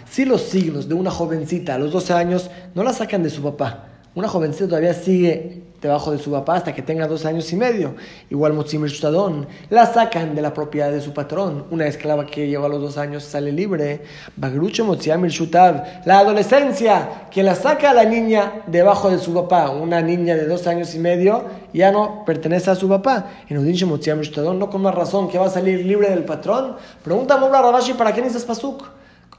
Si 0.07 0.25
los 0.25 0.41
signos 0.43 0.87
de 0.87 0.93
una 0.93 1.09
jovencita 1.09 1.73
a 1.73 1.79
los 1.79 1.91
12 1.91 2.13
años 2.13 2.51
no 2.75 2.83
la 2.83 2.93
sacan 2.93 3.23
de 3.23 3.31
su 3.31 3.41
papá, 3.41 3.87
una 4.13 4.27
jovencita 4.27 4.67
todavía 4.67 4.93
sigue 4.93 5.63
debajo 5.81 6.11
de 6.11 6.19
su 6.19 6.31
papá 6.31 6.55
hasta 6.55 6.73
que 6.73 6.81
tenga 6.81 7.07
dos 7.07 7.25
años 7.25 7.51
y 7.51 7.55
medio. 7.55 7.95
Igual 8.29 8.53
Motzimir 8.53 8.89
Shutadon, 8.89 9.47
la 9.69 9.87
sacan 9.87 10.35
de 10.35 10.41
la 10.41 10.53
propiedad 10.53 10.91
de 10.91 11.01
su 11.01 11.13
patrón. 11.13 11.65
Una 11.71 11.87
esclava 11.87 12.25
que 12.25 12.47
lleva 12.47 12.67
los 12.67 12.81
dos 12.81 12.97
años 12.97 13.23
sale 13.23 13.51
libre. 13.51 14.03
Bagrucho 14.35 14.85
Shutad, 14.95 15.83
la 16.05 16.19
adolescencia, 16.19 17.27
que 17.31 17.43
la 17.43 17.55
saca 17.55 17.91
a 17.91 17.93
la 17.93 18.05
niña 18.05 18.63
debajo 18.67 19.09
de 19.09 19.17
su 19.17 19.33
papá. 19.33 19.71
Una 19.71 20.01
niña 20.01 20.35
de 20.35 20.45
dos 20.45 20.67
años 20.67 20.93
y 20.93 20.99
medio 20.99 21.45
ya 21.73 21.91
no 21.91 22.23
pertenece 22.25 22.69
a 22.69 22.75
su 22.75 22.87
papá. 22.87 23.27
En 23.49 23.57
Udinche 23.57 23.85
Motzimir 23.85 24.25
Shutadon, 24.25 24.59
no 24.59 24.69
con 24.69 24.81
más 24.81 24.93
razón 24.93 25.29
que 25.29 25.39
va 25.39 25.47
a 25.47 25.49
salir 25.49 25.83
libre 25.85 26.09
del 26.09 26.25
patrón. 26.25 26.75
Pregunta 27.03 27.35
a 27.35 27.61
Rabashi, 27.61 27.93
¿para 27.93 28.13
qué 28.13 28.21
necesitas 28.21 28.45
pasuk? 28.45 28.83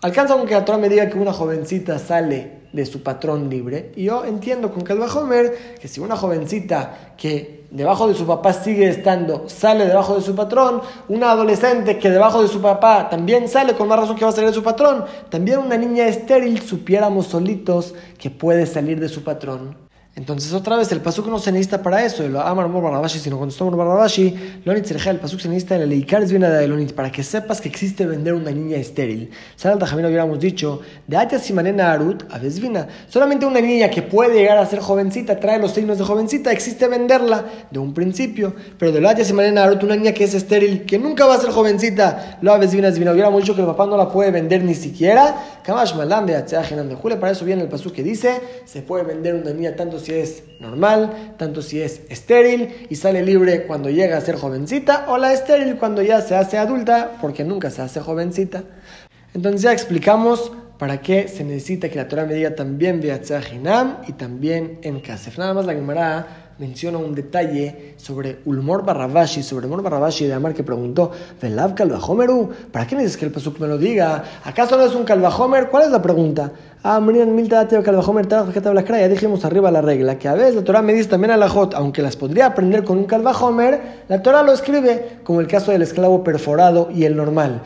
Alcanza 0.01 0.35
con 0.35 0.47
que 0.47 0.55
la 0.55 0.65
Torah 0.65 0.79
me 0.79 0.89
diga 0.89 1.09
que 1.09 1.17
una 1.17 1.33
jovencita 1.33 1.99
sale 1.99 2.62
de 2.73 2.87
su 2.87 3.03
patrón 3.03 3.51
libre. 3.51 3.93
Y 3.97 4.05
yo 4.05 4.25
entiendo 4.25 4.73
con 4.73 4.85
Homer 4.89 5.77
que 5.81 5.89
si 5.89 6.01
una 6.01 6.17
jovencita 6.17 7.15
que 7.17 7.63
debajo 7.71 8.09
de 8.09 8.15
su 8.15 8.27
papá 8.27 8.53
sigue 8.53 8.89
estando, 8.89 9.49
sale 9.49 9.87
debajo 9.87 10.15
de 10.15 10.23
su 10.23 10.35
patrón, 10.35 10.83
una 11.09 11.33
adolescente 11.33 11.99
que 11.99 12.11
debajo 12.11 12.43
de 12.43 12.49
su 12.49 12.61
papá 12.61 13.09
también 13.09 13.49
sale 13.49 13.75
con 13.75 13.89
más 13.89 13.99
razón 13.99 14.17
que 14.17 14.25
va 14.25 14.31
a 14.31 14.35
salir 14.35 14.51
de 14.51 14.55
su 14.55 14.63
patrón, 14.63 15.05
también 15.31 15.59
una 15.59 15.77
niña 15.77 16.07
estéril, 16.07 16.61
supiéramos 16.61 17.27
solitos 17.27 17.95
que 18.19 18.31
puede 18.31 18.67
salir 18.67 19.01
de 19.01 19.09
su 19.09 19.25
patrón. 19.25 19.82
Entonces, 20.15 20.53
otra 20.53 20.77
vez, 20.77 20.93
el 20.93 21.01
pasuk 21.01 21.27
no 21.29 21.39
se 21.39 21.51
necesita 21.51 21.83
para 21.83 22.05
eso. 22.05 22.29
Lo 22.29 22.43
amar 22.43 22.69
Mor 22.69 22.83
Barrabashi, 22.83 23.19
sino 23.19 23.39
cuando 23.39 23.51
está 23.51 23.65
Mor 23.65 23.77
Barrabashi, 23.77 24.61
Lonit 24.67 24.91
el 24.91 25.19
pasuk 25.19 25.41
se 25.41 25.49
necesita 25.49 25.77
en 25.77 25.83
el 25.83 25.93
Eikar 25.93 26.27
viene 26.27 26.51
de 26.51 26.69
Lonit, 26.69 26.93
para 26.93 27.11
que 27.11 27.23
sepas 27.23 27.63
que 27.63 27.71
existe 27.71 28.05
vender 28.05 28.35
una 28.35 28.51
niña 28.51 28.77
estéril. 28.77 29.31
Sal 29.57 29.79
Tajamino 29.79 30.09
hubiéramos 30.09 30.39
dicho, 30.39 30.83
de 31.07 31.17
Atia 31.17 31.39
Simanena 31.39 31.93
Arut, 31.93 32.25
a 32.31 32.39
vina. 32.39 32.89
Solamente 33.09 33.47
una 33.47 33.63
niña 33.63 33.89
que 33.89 34.03
puede 34.03 34.35
llegar 34.35 34.59
a 34.59 34.67
ser 34.67 34.81
jovencita, 34.81 35.41
trae 35.41 35.59
los 35.59 35.73
signos 35.73 35.97
de 35.97 36.05
jovencita, 36.05 36.53
existe 36.53 36.89
venderla 36.89 37.47
de 37.71 37.79
un 37.79 37.95
principio. 37.95 38.55
Pero 38.79 38.93
de 38.93 39.01
lo 39.01 39.09
Atia 39.09 39.25
Simanena 39.25 39.65
Arut, 39.65 39.83
una 39.83 39.97
niña 39.97 40.13
que 40.13 40.25
es 40.25 40.35
estéril, 40.35 40.85
que 40.85 40.99
nunca 40.99 41.25
va 41.25 41.37
a 41.37 41.39
ser 41.39 41.53
jovencita, 41.53 42.39
lo 42.43 42.59
vina, 42.59 42.91
vina. 42.91 43.13
Hubiéramos 43.13 43.41
dicho 43.41 43.55
que 43.55 43.63
el 43.63 43.67
papá 43.67 43.87
no 43.87 43.97
la 43.97 44.11
puede 44.11 44.31
vender 44.31 44.63
ni 44.63 44.75
siquiera. 44.75 45.61
Kamash 45.65 45.95
Malam 45.95 46.27
de 46.27 46.35
de 46.35 47.17
para 47.17 47.33
eso 47.33 47.45
viene 47.45 47.63
el 47.63 47.69
pasuk 47.69 47.93
que 47.93 48.03
dice, 48.03 48.41
se 48.65 48.83
puede 48.83 49.05
vender 49.05 49.35
una 49.35 49.53
niña 49.53 49.77
tanto 49.77 49.99
si 49.99 50.13
es 50.13 50.43
normal, 50.61 51.35
tanto 51.39 51.63
si 51.63 51.81
es 51.81 52.03
estéril 52.09 52.87
y 52.91 52.97
sale 52.97 53.23
libre 53.23 53.67
cuando 53.67 53.91
llega 53.91 54.17
a 54.17 54.21
ser 54.21 54.37
jovencita, 54.37 55.07
o 55.09 55.19
la 55.19 55.33
estéril 55.33 55.77
cuando 55.77 56.03
ya 56.03 56.21
se 56.21 56.35
hace 56.35 56.59
adulta, 56.59 57.13
porque 57.21 57.45
nunca 57.45 57.71
se 57.71 57.83
hace 57.83 58.01
jovencita. 58.01 58.65
Entonces 59.35 59.63
ya 59.63 59.73
explicamos 59.73 60.53
para 60.79 61.01
qué 61.01 61.29
se 61.29 61.45
necesita 61.45 61.89
que 61.89 61.95
la 61.95 62.09
Torah 62.09 62.25
me 62.25 62.35
diga 62.35 62.57
también 62.57 63.01
Hinam 63.53 63.99
y 64.09 64.15
también 64.15 64.81
en 64.83 64.99
Kasef. 64.99 65.39
Nada 65.39 65.55
más 65.55 65.65
la 65.65 65.75
Gemara 65.75 66.42
menciona 66.63 66.97
un 66.97 67.13
detalle 67.13 67.95
sobre 67.97 68.39
Ulmor 68.45 68.85
Barrabashi, 68.85 69.43
sobre 69.43 69.67
Ulmor 69.67 69.83
Barrabashi 69.83 70.27
de 70.27 70.35
Amar 70.35 70.55
que 70.55 70.63
preguntó, 70.63 71.11
Velav 71.41 71.75
Calvajomeru, 71.75 72.51
¿para 72.71 72.87
qué 72.87 72.95
necesitas 72.95 73.19
que 73.19 73.27
el 73.27 73.33
Pasuk 73.33 73.59
me 73.59 73.67
lo 73.67 73.79
diga? 73.79 74.23
¿Acaso 74.45 74.77
no 74.77 74.85
es 74.85 74.95
un 74.95 75.03
Calvajomer? 75.03 75.71
¿Cuál 75.71 75.87
es 75.87 75.91
la 75.91 76.01
pregunta? 76.01 76.53
Ah, 76.85 77.01
ya 77.05 77.25
dijimos 79.09 79.45
arriba 79.45 79.73
la 79.73 79.81
regla, 79.81 80.19
que 80.19 80.29
a 80.29 80.35
veces 80.35 80.55
la 80.55 80.63
Torah 80.63 80.83
me 80.83 80.95
dice 80.95 81.09
también 81.09 81.33
a 81.33 81.37
la 81.37 81.49
Jot, 81.49 81.75
aunque 81.75 82.01
las 82.01 82.15
podría 82.15 82.47
aprender 82.47 82.85
con 82.85 82.97
un 82.97 83.07
Calvajomer, 83.07 84.05
la 84.07 84.23
Torah 84.23 84.45
lo 84.45 84.53
escribe, 84.53 85.19
como 85.25 85.41
el 85.41 85.49
caso 85.49 85.73
del 85.73 85.83
esclavo 85.83 86.23
perforado 86.23 86.91
y 86.95 87.07
el 87.07 87.17
normal 87.17 87.63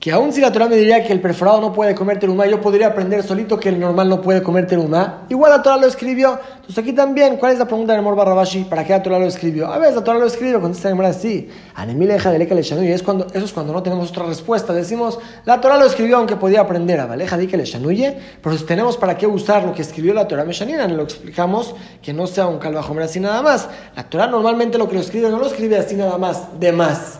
que 0.00 0.10
aún 0.10 0.32
si 0.32 0.40
la 0.40 0.50
Torah 0.50 0.66
me 0.66 0.76
diría 0.76 1.04
que 1.04 1.12
el 1.12 1.20
perforado 1.20 1.60
no 1.60 1.74
puede 1.74 1.94
comer 1.94 2.18
terumá, 2.18 2.46
yo 2.46 2.58
podría 2.58 2.86
aprender 2.86 3.22
solito 3.22 3.60
que 3.60 3.68
el 3.68 3.78
normal 3.78 4.08
no 4.08 4.22
puede 4.22 4.42
comer 4.42 4.66
terumá. 4.66 5.26
Igual 5.28 5.50
la 5.50 5.62
Torah 5.62 5.76
lo 5.76 5.86
escribió. 5.86 6.40
Entonces 6.54 6.78
aquí 6.78 6.94
también, 6.94 7.36
¿cuál 7.36 7.52
es 7.52 7.58
la 7.58 7.66
pregunta 7.66 7.92
del 7.92 8.00
Mor 8.00 8.16
Barrabashi? 8.16 8.64
¿Para 8.64 8.82
qué 8.82 8.94
la 8.94 9.02
Torah 9.02 9.18
lo 9.18 9.26
escribió? 9.26 9.70
A 9.70 9.76
veces 9.76 9.96
la 9.96 10.02
Torah 10.02 10.18
lo 10.18 10.24
escribió, 10.24 10.58
contesta 10.58 10.88
la 10.94 11.08
así. 11.08 11.50
Anemile 11.74 12.16
de 12.16 12.86
y 12.86 12.92
es 12.92 13.02
cuando, 13.02 13.26
eso 13.26 13.44
es 13.44 13.52
cuando 13.52 13.74
no 13.74 13.82
tenemos 13.82 14.08
otra 14.08 14.24
respuesta. 14.24 14.72
Decimos, 14.72 15.18
la 15.44 15.60
Torah 15.60 15.76
lo 15.76 15.84
escribió 15.84 16.16
aunque 16.16 16.36
podía 16.36 16.62
aprender. 16.62 16.98
a 16.98 17.04
Valeja 17.04 17.36
de 17.36 17.46
le 17.46 17.64
pero 18.42 18.56
si 18.56 18.64
tenemos 18.64 18.96
para 18.96 19.18
qué 19.18 19.26
usar 19.26 19.64
lo 19.64 19.74
que 19.74 19.82
escribió 19.82 20.14
la 20.14 20.26
Torah 20.26 20.46
Meshanina, 20.46 20.88
lo 20.88 21.02
explicamos 21.02 21.74
que 22.00 22.14
no 22.14 22.26
sea 22.26 22.46
un 22.46 22.58
calvajomer 22.58 23.04
así 23.04 23.20
nada 23.20 23.42
más. 23.42 23.68
La 23.94 24.04
Torah 24.04 24.28
normalmente 24.28 24.78
lo 24.78 24.88
que 24.88 24.94
lo 24.94 25.00
escribe 25.02 25.28
no 25.28 25.38
lo 25.38 25.46
escribe 25.46 25.76
así 25.76 25.94
nada 25.94 26.16
más, 26.16 26.58
de 26.58 26.72
más. 26.72 27.18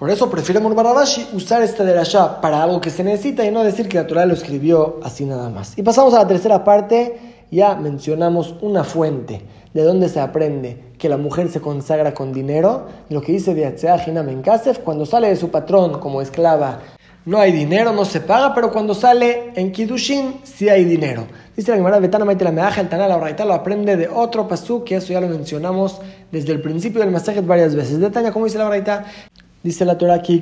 Por 0.00 0.08
eso 0.08 0.30
prefiere 0.30 0.60
Barabashi 0.60 1.28
usar 1.34 1.60
esta 1.60 1.84
derashá 1.84 2.40
para 2.40 2.62
algo 2.62 2.80
que 2.80 2.88
se 2.88 3.04
necesita 3.04 3.44
y 3.44 3.50
no 3.50 3.62
decir 3.62 3.86
que 3.86 3.98
la 3.98 4.06
Torah 4.06 4.24
lo 4.24 4.32
escribió 4.32 4.98
así 5.02 5.26
nada 5.26 5.50
más. 5.50 5.76
Y 5.76 5.82
pasamos 5.82 6.14
a 6.14 6.20
la 6.20 6.26
tercera 6.26 6.64
parte, 6.64 7.44
ya 7.50 7.74
mencionamos 7.74 8.54
una 8.62 8.82
fuente 8.82 9.42
de 9.74 9.82
donde 9.82 10.08
se 10.08 10.18
aprende 10.18 10.94
que 10.96 11.10
la 11.10 11.18
mujer 11.18 11.50
se 11.50 11.60
consagra 11.60 12.14
con 12.14 12.32
dinero, 12.32 12.86
lo 13.10 13.20
que 13.20 13.32
dice 13.32 13.52
Beatzea 13.52 14.02
Hinam 14.06 14.40
Kasef, 14.40 14.78
cuando 14.78 15.04
sale 15.04 15.28
de 15.28 15.36
su 15.36 15.50
patrón 15.50 16.00
como 16.00 16.22
esclava 16.22 16.80
no 17.26 17.38
hay 17.38 17.52
dinero, 17.52 17.92
no 17.92 18.06
se 18.06 18.22
paga, 18.22 18.54
pero 18.54 18.72
cuando 18.72 18.94
sale 18.94 19.52
en 19.54 19.72
Kidushin 19.72 20.40
sí 20.42 20.70
hay 20.70 20.84
dinero. 20.84 21.26
Dice 21.54 21.70
la 21.70 21.76
Gemara, 21.76 21.98
Betana 21.98 22.24
Maite 22.24 22.44
la 22.44 22.50
Meaja, 22.50 22.80
el 22.80 22.88
Tanal 22.88 23.10
la 23.10 23.44
lo 23.44 23.52
aprende 23.52 23.98
de 23.98 24.08
otro 24.08 24.48
pasú, 24.48 24.82
que 24.84 24.96
eso 24.96 25.12
ya 25.12 25.20
lo 25.20 25.28
mencionamos 25.28 26.00
desde 26.32 26.52
el 26.52 26.62
principio 26.62 27.00
del 27.02 27.10
masaje 27.10 27.42
varias 27.42 27.74
veces. 27.74 28.00
De 28.00 28.08
Tania, 28.08 28.32
como 28.32 28.46
dice 28.46 28.56
la 28.56 28.66
Braita, 28.66 29.04
Dice 29.62 29.84
la 29.84 29.98
Torah 29.98 30.22
que 30.22 30.40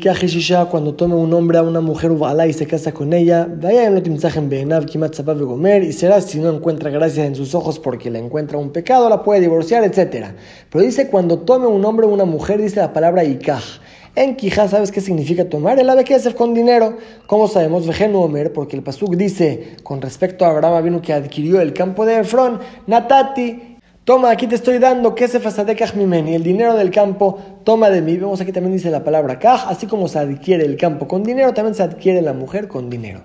cuando 0.71 0.95
tome 0.95 1.17
un 1.17 1.35
hombre 1.35 1.59
a 1.59 1.65
una 1.65 1.81
mujer 1.81 2.13
y 2.47 2.53
se 2.53 2.69
casa 2.69 2.93
con 2.93 3.13
ella, 3.13 3.49
vaya 3.53 3.85
en 3.89 5.39
gomer 5.45 5.83
y 5.83 5.93
será 5.93 6.21
si 6.21 6.39
no 6.39 6.51
encuentra 6.55 6.89
gracia 6.91 7.27
en 7.27 7.35
sus 7.35 7.53
ojos 7.53 7.81
porque 7.81 8.13
le 8.13 8.21
encuentra 8.21 8.59
un 8.59 8.71
pecado, 8.71 9.09
la 9.09 9.25
puede 9.25 9.41
divorciar, 9.41 9.83
etc. 9.83 10.27
Pero 10.71 10.85
dice 10.85 11.09
cuando 11.09 11.41
tome 11.41 11.67
un 11.67 11.85
hombre 11.85 12.07
a 12.07 12.11
una 12.11 12.27
mujer, 12.27 12.63
dice 12.63 12.77
la 12.77 12.93
palabra 12.93 13.25
ikaj. 13.25 13.81
En 14.15 14.37
Quijá, 14.37 14.69
¿sabes 14.69 14.93
qué 14.93 15.01
significa 15.01 15.49
tomar? 15.49 15.81
El 15.81 15.91
ave 15.91 16.05
que 16.05 16.15
hacer 16.15 16.37
con 16.37 16.55
dinero. 16.55 16.97
¿Cómo 17.27 17.49
sabemos? 17.49 17.89
Vejenu 17.89 18.21
Omer, 18.21 18.53
porque 18.53 18.77
el 18.77 18.85
Pasuk 18.85 19.17
dice 19.17 19.79
con 19.83 20.01
respecto 20.01 20.45
a 20.45 20.51
Abraham 20.51 20.85
vino 20.85 21.03
que 21.03 21.13
adquirió 21.13 21.61
el 21.61 21.73
campo 21.73 22.07
de 22.07 22.21
Efrón, 22.21 22.61
Natati, 22.87 23.78
Toma, 24.09 24.31
aquí 24.31 24.47
te 24.47 24.55
estoy 24.55 24.79
dando 24.79 25.15
que 25.15 25.29
se 25.29 25.39
y 25.39 26.35
el 26.35 26.43
dinero 26.43 26.75
del 26.77 26.91
campo, 26.91 27.39
toma 27.63 27.91
de 27.91 28.01
mí. 28.01 28.17
Vemos 28.17 28.41
aquí 28.41 28.53
también 28.53 28.73
dice 28.73 28.91
la 28.91 29.05
palabra 29.05 29.39
kaj, 29.39 29.69
así 29.69 29.87
como 29.87 30.09
se 30.09 30.19
adquiere 30.19 30.65
el 30.65 30.79
campo 30.79 31.07
con 31.07 31.23
dinero, 31.23 31.53
también 31.53 31.75
se 31.75 31.83
adquiere 31.83 32.23
la 32.23 32.33
mujer 32.33 32.69
con 32.69 32.89
dinero. 32.89 33.21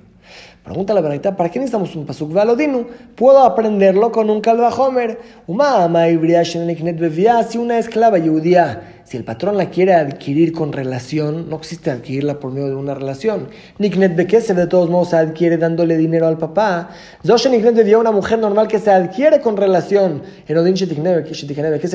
Pregunta 0.62 0.94
la 0.94 1.00
verdad, 1.00 1.38
¿para 1.38 1.50
qué 1.50 1.60
necesitamos 1.60 1.96
un 1.96 2.06
pasuk 2.06 2.34
valodinu? 2.34 2.86
Puedo 3.16 3.40
aprenderlo 3.46 4.12
con 4.12 4.30
un 4.30 4.42
calvajomer. 4.42 5.20
Uma 5.48 5.86
ama 5.86 6.04
si 6.10 7.58
una 7.58 7.78
esclava 7.78 8.20
judía 8.20 8.93
si 9.06 9.18
el 9.18 9.26
patrón 9.26 9.58
la 9.58 9.70
quiere 9.70 9.94
adquirir 9.94 10.54
con 10.54 10.72
relación, 10.72 11.50
no 11.50 11.58
existe 11.58 11.92
adquirirla 11.92 12.40
por 12.40 12.52
medio 12.52 12.70
de 12.70 12.76
una 12.76 12.94
relación. 12.94 13.50
Niknet 13.78 14.16
se 14.42 14.54
de 14.54 14.68
todos 14.68 14.90
modos 14.90 15.10
se 15.10 15.18
adquiere 15.18 15.58
dándole 15.58 15.98
dinero 15.98 16.26
al 16.28 16.38
papá. 16.38 16.90
Zoshe 17.26 17.50
Niknet 17.50 17.84
vio 17.84 18.00
una 18.00 18.12
mujer 18.12 18.40
normal 18.40 18.68
que 18.68 18.80
se 18.80 18.92
adquiere 18.92 19.42
con 19.42 19.58
relación. 19.58 20.24
Erodin 20.48 20.76
Shetiknebe 20.76 21.26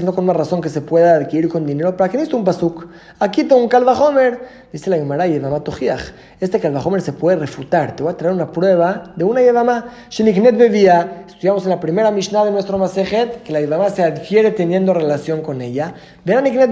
no 0.02 0.14
con 0.14 0.26
más 0.26 0.36
razón 0.36 0.60
que 0.60 0.68
se 0.68 0.80
pueda 0.80 1.14
adquirir 1.14 1.48
con 1.48 1.66
dinero. 1.66 1.96
¿Para 1.96 2.10
qué 2.10 2.18
necesita 2.18 2.36
un 2.36 2.44
pasuk? 2.44 2.86
Aquí 3.18 3.44
tengo 3.44 3.62
un 3.62 3.68
calvajomer. 3.68 4.40
Dice 4.72 4.90
la 4.90 4.96
Gemara 4.96 5.26
Yedamatojiach. 5.26 6.12
Este 6.40 6.60
calvajomer 6.60 7.00
se 7.00 7.14
puede 7.14 7.38
refutar. 7.38 7.96
Te 7.96 8.02
voy 8.02 8.12
a 8.12 8.16
traer 8.16 8.34
una 8.34 8.52
prueba 8.52 9.14
de 9.16 9.24
una 9.24 9.40
Yedama. 9.40 9.86
Sheniknet 10.10 10.58
bebía. 10.58 11.24
Estudiamos 11.26 11.64
en 11.64 11.70
la 11.70 11.80
primera 11.80 12.10
Mishnah 12.10 12.44
de 12.44 12.50
nuestro 12.50 12.76
Masejet 12.76 13.42
que 13.42 13.52
la 13.52 13.60
Yedama 13.60 13.88
se 13.88 14.02
adquiere 14.02 14.50
teniendo 14.50 14.92
relación 14.92 15.40
con 15.40 15.62
ella. 15.62 15.94
Verán 16.24 16.44
Niknet 16.44 16.70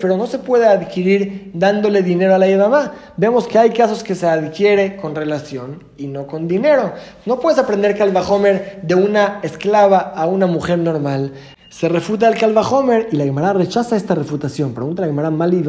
pero 0.00 0.16
no 0.16 0.26
se 0.26 0.38
puede 0.38 0.66
adquirir 0.66 1.50
dándole 1.54 2.02
dinero 2.02 2.34
a 2.34 2.38
la 2.38 2.46
mamá. 2.56 2.92
Vemos 3.16 3.46
que 3.46 3.58
hay 3.58 3.70
casos 3.70 4.02
que 4.02 4.14
se 4.14 4.26
adquiere 4.26 4.96
con 4.96 5.14
relación 5.14 5.84
y 5.96 6.06
no 6.06 6.26
con 6.26 6.48
dinero. 6.48 6.92
No 7.26 7.40
puedes 7.40 7.58
aprender 7.58 7.96
Calvajomer 7.96 8.80
de 8.82 8.94
una 8.94 9.40
esclava 9.42 9.98
a 9.98 10.26
una 10.26 10.46
mujer 10.46 10.78
normal. 10.78 11.32
Se 11.70 11.88
refuta 11.88 12.28
el 12.28 12.38
Calvajomer 12.38 13.08
y 13.12 13.16
la 13.16 13.24
Gemara 13.24 13.52
rechaza 13.52 13.96
esta 13.96 14.14
refutación. 14.14 14.72
Pregunta 14.72 15.02
la 15.02 15.08
Gemara, 15.08 15.30
Mali 15.30 15.62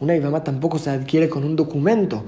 Una 0.00 0.16
Ibama 0.16 0.44
tampoco 0.44 0.78
se 0.78 0.90
adquiere 0.90 1.28
con 1.28 1.44
un 1.44 1.54
documento 1.54 2.24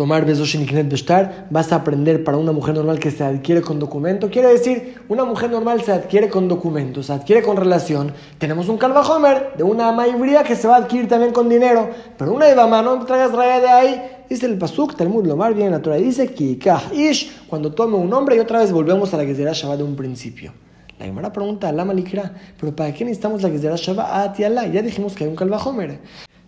tomar 0.00 0.24
Besoshin 0.24 0.62
y 0.62 0.82
Bestar, 0.84 1.46
vas 1.50 1.70
a 1.72 1.76
aprender 1.76 2.24
para 2.24 2.38
una 2.38 2.52
mujer 2.52 2.74
normal 2.74 2.98
que 2.98 3.10
se 3.10 3.22
adquiere 3.22 3.60
con 3.60 3.78
documento. 3.78 4.30
Quiere 4.30 4.48
decir, 4.48 4.94
una 5.10 5.26
mujer 5.26 5.50
normal 5.50 5.82
se 5.82 5.92
adquiere 5.92 6.30
con 6.30 6.48
documento, 6.48 7.02
se 7.02 7.12
adquiere 7.12 7.42
con 7.42 7.58
relación. 7.58 8.14
Tenemos 8.38 8.70
un 8.70 8.78
Calvajomer 8.78 9.52
de 9.58 9.62
una 9.62 9.90
ama 9.90 10.06
que 10.42 10.56
se 10.56 10.66
va 10.66 10.76
a 10.76 10.78
adquirir 10.78 11.06
también 11.06 11.34
con 11.34 11.50
dinero, 11.50 11.90
pero 12.16 12.32
una 12.32 12.50
Ibama 12.50 12.80
no 12.80 13.04
traigas 13.04 13.32
raya 13.32 13.60
de 13.60 13.68
ahí. 13.68 14.02
Dice 14.26 14.46
el 14.46 14.56
Pasuk, 14.56 14.96
Talmud 14.96 15.26
Lomar, 15.26 15.52
bien 15.52 15.70
la 15.70 15.82
Torah 15.82 15.96
dice, 15.96 16.32
Kikah 16.32 16.94
Ish, 16.94 17.44
cuando 17.46 17.70
tome 17.74 17.98
un 17.98 18.10
hombre 18.14 18.36
y 18.36 18.38
otra 18.38 18.60
vez 18.60 18.72
volvemos 18.72 19.12
a 19.12 19.18
la 19.18 19.26
que 19.26 19.34
será 19.34 19.52
Shabbat 19.52 19.76
de 19.76 19.84
un 19.84 19.96
principio. 19.96 20.54
La 20.98 21.04
Gemara 21.04 21.30
pregunta, 21.30 21.70
la 21.72 21.84
Malikra, 21.84 22.32
pero 22.58 22.74
¿para 22.74 22.94
qué 22.94 23.04
necesitamos 23.04 23.42
la 23.42 23.50
que 23.50 23.58
será 23.58 23.76
Shabbat? 23.76 24.06
Ah, 24.10 24.34
ya 24.38 24.80
dijimos 24.80 25.14
que 25.14 25.24
hay 25.24 25.30
un 25.30 25.36
Calvajomer. 25.36 25.98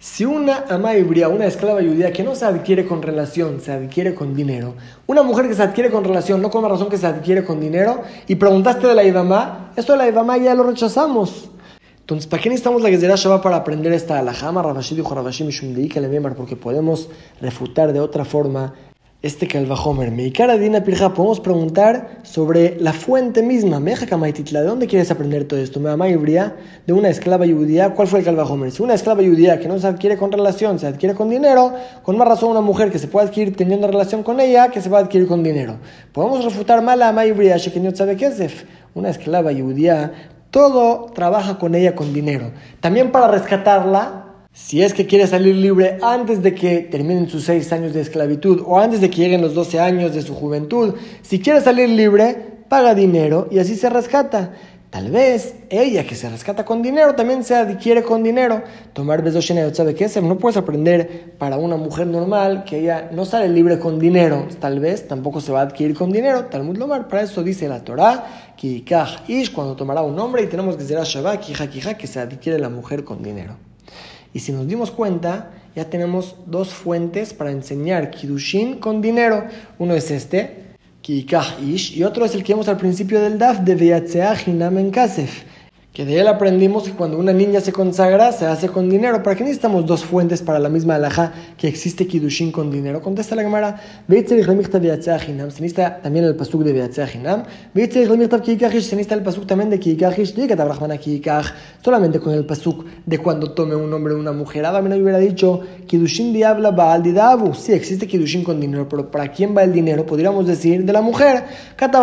Si 0.03 0.25
una 0.25 0.65
ama 0.69 0.97
híbrida, 0.97 1.29
una 1.29 1.47
esclava 1.47 1.81
judía 1.81 2.13
que 2.13 2.25
no 2.25 2.35
se 2.35 2.45
adquiere 2.45 2.85
con 2.87 3.03
relación, 3.03 3.61
se 3.61 3.71
adquiere 3.71 4.17
con 4.17 4.35
dinero, 4.35 4.75
una 5.07 5.23
mujer 5.23 5.47
que 5.47 5.55
se 5.55 5.63
adquiere 5.63 5.93
con 5.93 6.03
relación, 6.03 6.43
no 6.43 6.51
con 6.51 6.65
la 6.65 6.69
razón 6.69 6.89
que 6.89 6.99
se 6.99 7.07
adquiere 7.07 7.45
con 7.45 7.61
dinero, 7.61 8.03
y 8.27 8.35
preguntaste 8.35 8.89
de 8.89 8.97
la 8.97 9.05
Ibama, 9.05 9.71
esto 9.77 9.93
de 9.93 9.99
la 9.99 10.09
Ibama 10.09 10.39
ya 10.39 10.57
lo 10.57 10.65
rechazamos. 10.65 11.51
Entonces, 12.01 12.27
¿para 12.27 12.43
qué 12.43 12.49
necesitamos 12.49 12.83
la 12.83 12.89
Gezerá 12.89 13.15
Shabbat 13.15 13.45
para 13.45 13.55
aprender 13.59 13.93
esta 13.93 14.19
alajama? 14.19 14.61
Rabashi 14.61 14.97
dijo 14.97 15.15
Rabashi 15.15 15.89
que 15.89 16.01
le 16.01 16.21
porque 16.33 16.57
podemos 16.57 17.09
refutar 17.41 17.93
de 17.93 18.01
otra 18.01 18.25
forma 18.25 18.75
este 19.23 19.47
Calvajomer. 19.47 20.11
Meikara 20.11 20.59
Dina 20.59 20.83
Pirja, 20.83 21.15
podemos 21.15 21.39
preguntar 21.39 22.19
sobre 22.25 22.77
la 22.81 22.93
fuente 22.93 23.41
misma. 23.41 23.79
Meja 23.79 24.05
Kamaititla, 24.05 24.63
¿de 24.63 24.67
dónde 24.67 24.89
quieres 24.89 25.13
aprender 25.13 25.45
todo 25.45 25.61
esto? 25.61 25.79
Me 25.79 26.11
Ibria, 26.11 26.57
de 26.87 26.93
una 26.93 27.09
esclava 27.09 27.47
judía. 27.47 27.95
¿Cuál 27.95 28.09
fue 28.09 28.19
el 28.19 28.25
Calvajomer? 28.25 28.73
Si 28.73 28.83
una 28.83 28.95
esclava 28.95 29.23
judía 29.23 29.61
que 29.61 29.69
no 29.69 29.79
se 29.79 29.87
adquiere 29.87 30.17
con 30.17 30.33
relación, 30.33 30.81
se 30.81 30.89
adquiere 30.89 31.15
con 31.15 31.31
dinero, 31.31 31.73
con 32.03 32.19
más 32.19 32.27
razón 32.27 32.51
una 32.51 32.61
mujer 32.61 32.91
que 32.91 32.99
se 32.99 33.07
puede 33.07 33.29
adquirir 33.29 33.57
teniendo 33.57 33.87
relación 33.87 34.25
con 34.25 34.41
ella, 34.41 34.69
que 34.69 34.81
se 34.81 34.89
va 34.89 34.99
a 34.99 35.03
adquirir 35.03 35.29
con 35.29 35.45
dinero. 35.45 35.77
Podemos 36.13 36.45
refutar 36.45 36.83
mal 36.83 37.01
a 37.03 37.09
Ama 37.09 37.25
Ibria, 37.25 37.59
sabe 37.61 38.17
es 38.21 38.65
una 38.95 39.11
esclava 39.11 39.53
judía, 39.53 40.13
todo 40.51 41.07
trabaja 41.15 41.59
con 41.59 41.77
ella 41.77 41.95
con 41.95 42.13
dinero. 42.13 42.51
También 42.81 43.13
para 43.13 43.29
rescatarla, 43.29 44.22
si 44.53 44.83
es 44.83 44.93
que 44.93 45.07
quiere 45.07 45.27
salir 45.27 45.55
libre 45.57 45.99
antes 46.03 46.43
de 46.43 46.55
que 46.55 46.81
terminen 46.81 47.29
sus 47.29 47.45
seis 47.45 47.73
años 47.73 47.95
de 47.95 48.03
esclavitud 48.03 48.63
o 48.67 48.79
antes 48.79 49.01
de 49.01 49.09
que 49.09 49.23
lleguen 49.23 49.41
los 49.41 49.55
12 49.55 49.81
años 49.81 50.15
de 50.15 50.21
su 50.21 50.35
juventud, 50.35 50.95
si 51.23 51.41
quiere 51.41 51.63
salir 51.63 51.89
libre, 51.89 52.37
paga 52.69 52.95
dinero 52.95 53.49
y 53.51 53.59
así 53.59 53.77
se 53.77 53.89
rescata. 53.89 54.53
Tal 54.91 55.11
vez 55.11 55.55
ella 55.71 56.05
que 56.05 56.15
se 56.15 56.29
rescata 56.29 56.67
con 56.67 56.83
dinero 56.83 57.15
también 57.15 57.45
se 57.45 57.55
adquiere 57.55 58.03
con 58.03 58.23
dinero. 58.23 58.63
Tomar 58.93 59.23
Bezoshena 59.23 59.73
sabe 59.75 59.95
que 59.95 60.07
no 60.21 60.37
puedes 60.37 60.59
aprender 60.59 61.33
para 61.39 61.57
una 61.57 61.77
mujer 61.77 62.07
normal 62.07 62.65
que 62.65 62.81
ella 62.81 63.09
no 63.11 63.25
sale 63.25 63.49
libre 63.49 63.79
con 63.79 63.99
dinero. 63.99 64.47
Tal 64.61 64.81
vez 64.81 65.09
tampoco 65.09 65.41
se 65.41 65.51
va 65.51 65.61
a 65.61 65.63
adquirir 65.63 65.97
con 65.97 66.13
dinero. 66.13 66.45
Talmud 66.45 66.77
Lomar, 66.77 67.09
para 67.09 67.23
eso 67.23 67.43
dice 67.43 67.69
la 67.69 67.83
Torah, 67.83 68.53
Kikach 68.55 69.31
Ish, 69.31 69.51
cuando 69.51 69.77
tomará 69.77 70.03
un 70.03 70.19
hombre 70.19 70.43
y 70.43 70.47
tenemos 70.47 70.77
que 70.77 70.85
ser 70.85 70.99
a 70.99 71.05
Shabbat, 71.05 71.41
que 71.97 72.07
se 72.07 72.21
adquiere 72.21 72.59
la 72.59 72.69
mujer 72.69 73.03
con 73.03 73.23
dinero. 73.23 73.72
Y 74.35 74.41
si 74.41 74.53
nos 74.53 74.67
dimos 74.67 74.91
cuenta, 74.91 75.51
ya 75.75 75.89
tenemos 75.89 76.37
dos 76.47 76.71
fuentes 76.71 77.33
para 77.33 77.51
enseñar 77.51 78.11
Kiddushin 78.11 78.79
con 78.79 79.01
dinero. 79.01 79.45
Uno 79.79 79.95
es 79.95 80.11
este, 80.11 80.75
Kikah 81.03 81.59
Ish, 81.61 81.97
y 81.97 82.05
otro 82.05 82.25
es 82.25 82.35
el 82.35 82.45
que 82.45 82.53
vimos 82.53 82.69
al 82.69 82.77
principio 82.77 83.21
del 83.21 83.39
Daf 83.39 83.61
de 83.61 83.75
Veatzeah 83.75 84.37
Hinam 84.47 84.79
en 84.79 84.91
Kasef, 84.91 85.43
que 85.93 86.07
de 86.07 86.19
él 86.19 86.27
aprendimos 86.27 86.85
que 86.85 86.93
cuando 86.93 87.19
una 87.19 87.35
niña 87.35 87.61
se 87.61 87.71
consagra 87.71 88.33
se 88.33 88.47
hace 88.47 88.69
con 88.69 88.89
dinero. 88.89 89.23
¿Para 89.23 89.37
qué 89.37 89.45
necesitamos 89.45 89.85
dos 89.85 90.03
fuentes 90.03 90.41
para 90.41 90.59
la 90.59 90.71
misma 90.71 90.95
alhaja 90.95 91.35
que 91.59 91.69
existe 91.69 92.07
Kiddushin 92.07 92.51
con 92.51 92.71
dinero? 92.71 93.03
Contesta 93.03 93.37
la 93.37 93.43
Gemara. 93.43 93.79
Se 94.09 94.35
necesita 94.35 96.01
también 96.01 96.25
el 96.25 96.35
pasuk 96.35 96.63
de 96.63 96.73
Beatzah 96.73 97.07
Se 97.07 97.21
necesita 97.75 99.15
el 99.15 99.23
pasuk 99.23 99.47
también 99.47 99.69
de 99.69 99.79
Kikajish. 99.79 100.35
Solamente 101.85 102.21
con 102.21 102.33
el 102.33 102.47
pasuk 102.47 102.87
de 103.05 103.19
cuando 103.19 103.53
tome 103.53 103.77
un 103.77 103.93
hombre 103.93 104.15
o 104.15 104.19
una 104.19 104.33
mujer. 104.33 104.65
Me 104.83 104.97
hubiera 104.99 105.19
dicho 105.19 105.61
Kiddushin 105.87 106.33
diabla 106.33 106.71
Baal 106.71 107.03
Didabu. 107.03 107.53
Sí, 107.53 107.75
existe 107.75 108.07
Kiddushin 108.07 108.45
con 108.45 108.59
dinero, 108.59 108.89
pero 108.89 109.11
¿para 109.11 109.31
quién 109.31 109.55
va 109.55 109.63
el 109.63 109.75
dinero? 109.75 110.07
Podríamos 110.07 110.47
decir 110.47 110.87
de 110.87 110.93
la 110.95 111.03
mujer. 111.03 111.45
Para, 111.77 111.99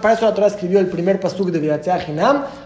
para 0.00 0.14
eso 0.14 0.24
la 0.24 0.32
Torah 0.34 0.46
escribió 0.46 0.78
el 0.78 0.86
primer 0.86 1.20
pasuk 1.20 1.50
de 1.50 1.60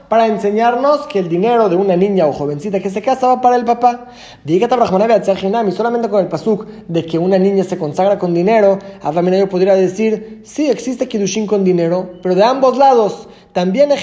Para 0.09 0.27
enseñarnos 0.27 1.07
que 1.07 1.19
el 1.19 1.29
dinero 1.29 1.69
de 1.69 1.77
una 1.77 1.97
niña 1.97 2.27
o 2.27 2.33
jovencita 2.33 2.81
que 2.81 2.91
se 2.91 3.03
casa 3.03 3.29
va 3.29 3.41
para 3.41 3.57
el 3.57 3.65
papá. 3.65 4.09
Y 4.45 4.61
solamente 4.61 6.09
con 6.09 6.21
el 6.21 6.29
pasuk 6.29 6.67
de 6.89 7.07
que 7.07 7.19
una 7.19 7.39
niña 7.39 7.65
se 7.65 7.79
consagra 7.79 8.19
con 8.19 8.35
dinero, 8.35 8.79
yo 9.03 9.49
podría 9.49 9.75
decir, 9.75 10.43
sí, 10.45 10.69
existe 10.69 11.09
Kidushin 11.09 11.47
con 11.47 11.65
dinero, 11.65 12.11
pero 12.23 12.35
de 12.35 12.45
ambos 12.45 12.77
lados. 12.77 13.29
También 13.53 13.89
le 13.89 13.97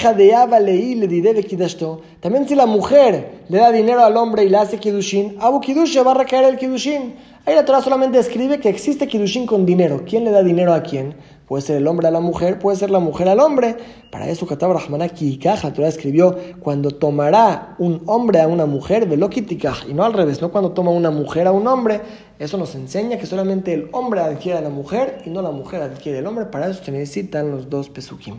También 2.20 2.48
si 2.48 2.54
la 2.54 2.66
mujer 2.66 3.44
le 3.48 3.58
da 3.58 3.72
dinero 3.72 4.04
al 4.04 4.16
hombre 4.16 4.44
y 4.44 4.48
le 4.50 4.58
hace 4.58 4.78
Kidushin, 4.78 5.36
Abu 5.40 5.60
Kiddush 5.60 5.98
va 6.04 6.10
a 6.10 6.14
recaer 6.14 6.44
el 6.44 6.58
Kidushin. 6.58 7.14
Ahí 7.46 7.54
la 7.54 7.64
Torah 7.64 7.80
solamente 7.80 8.18
escribe 8.18 8.60
que 8.60 8.68
existe 8.68 9.06
Kidushin 9.06 9.46
con 9.46 9.64
dinero. 9.64 10.02
¿Quién 10.06 10.24
le 10.24 10.30
da 10.30 10.42
dinero 10.42 10.74
a 10.74 10.82
quién? 10.82 11.14
Puede 11.46 11.62
ser 11.62 11.76
el 11.76 11.86
hombre 11.86 12.06
a 12.06 12.10
la 12.10 12.20
mujer, 12.20 12.58
puede 12.58 12.76
ser 12.76 12.90
la 12.90 12.98
mujer 12.98 13.26
al 13.26 13.40
hombre. 13.40 13.74
Para 14.12 14.28
eso 14.28 14.46
Katab 14.46 14.70
Rahmaná 14.70 15.08
Kikaj, 15.08 15.72
Torah 15.72 15.88
escribió, 15.88 16.36
cuando 16.60 16.90
tomará 16.90 17.74
un 17.78 18.02
hombre 18.04 18.42
a 18.42 18.46
una 18.46 18.66
mujer, 18.66 19.08
Velokitikaj, 19.08 19.88
y 19.88 19.94
no 19.94 20.04
al 20.04 20.12
revés, 20.12 20.42
no 20.42 20.52
cuando 20.52 20.72
toma 20.72 20.90
una 20.90 21.10
mujer 21.10 21.46
a 21.46 21.52
un 21.52 21.66
hombre. 21.66 22.02
Eso 22.38 22.56
nos 22.56 22.74
enseña 22.76 23.18
que 23.18 23.26
solamente 23.26 23.74
el 23.74 23.88
hombre 23.92 24.20
adquiere 24.20 24.58
a 24.58 24.60
la 24.60 24.68
mujer 24.68 25.22
y 25.26 25.30
no 25.30 25.42
la 25.42 25.50
mujer 25.50 25.82
adquiere 25.82 26.18
al 26.18 26.26
hombre. 26.26 26.46
Para 26.46 26.68
eso 26.68 26.84
se 26.84 26.92
necesitan 26.92 27.50
los 27.50 27.68
dos 27.68 27.88
pesukim. 27.88 28.36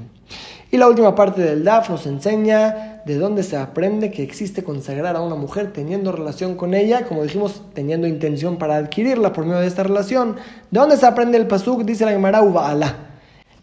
Y 0.72 0.78
la 0.78 0.88
última 0.88 1.16
parte 1.16 1.42
del 1.42 1.64
DAF 1.64 1.90
nos 1.90 2.06
enseña 2.06 3.02
de 3.06 3.18
dónde 3.18 3.44
se 3.44 3.58
aprende 3.58 4.12
que 4.12 4.24
existe 4.24 4.64
consagrar 4.64 5.16
a 5.16 5.22
una 5.22 5.36
mujer 5.36 5.74
teniendo 5.74 6.12
relación 6.12 6.56
con 6.56 6.74
ella, 6.74 7.08
como 7.08 7.24
dijimos, 7.24 7.64
teniendo 7.74 8.08
intención 8.08 8.58
para 8.58 8.78
adquirirla 8.78 9.34
por 9.34 9.46
medio 9.46 9.60
de 9.60 9.68
esta 9.68 9.84
relación. 9.84 10.36
¿De 10.72 10.80
dónde 10.80 10.96
se 10.96 11.06
aprende 11.06 11.38
el 11.38 11.48
pasuk? 11.48 11.84
Dice 11.84 12.06
la 12.06 12.12
Gemara 12.12 12.42
Uba'ala 12.42 13.09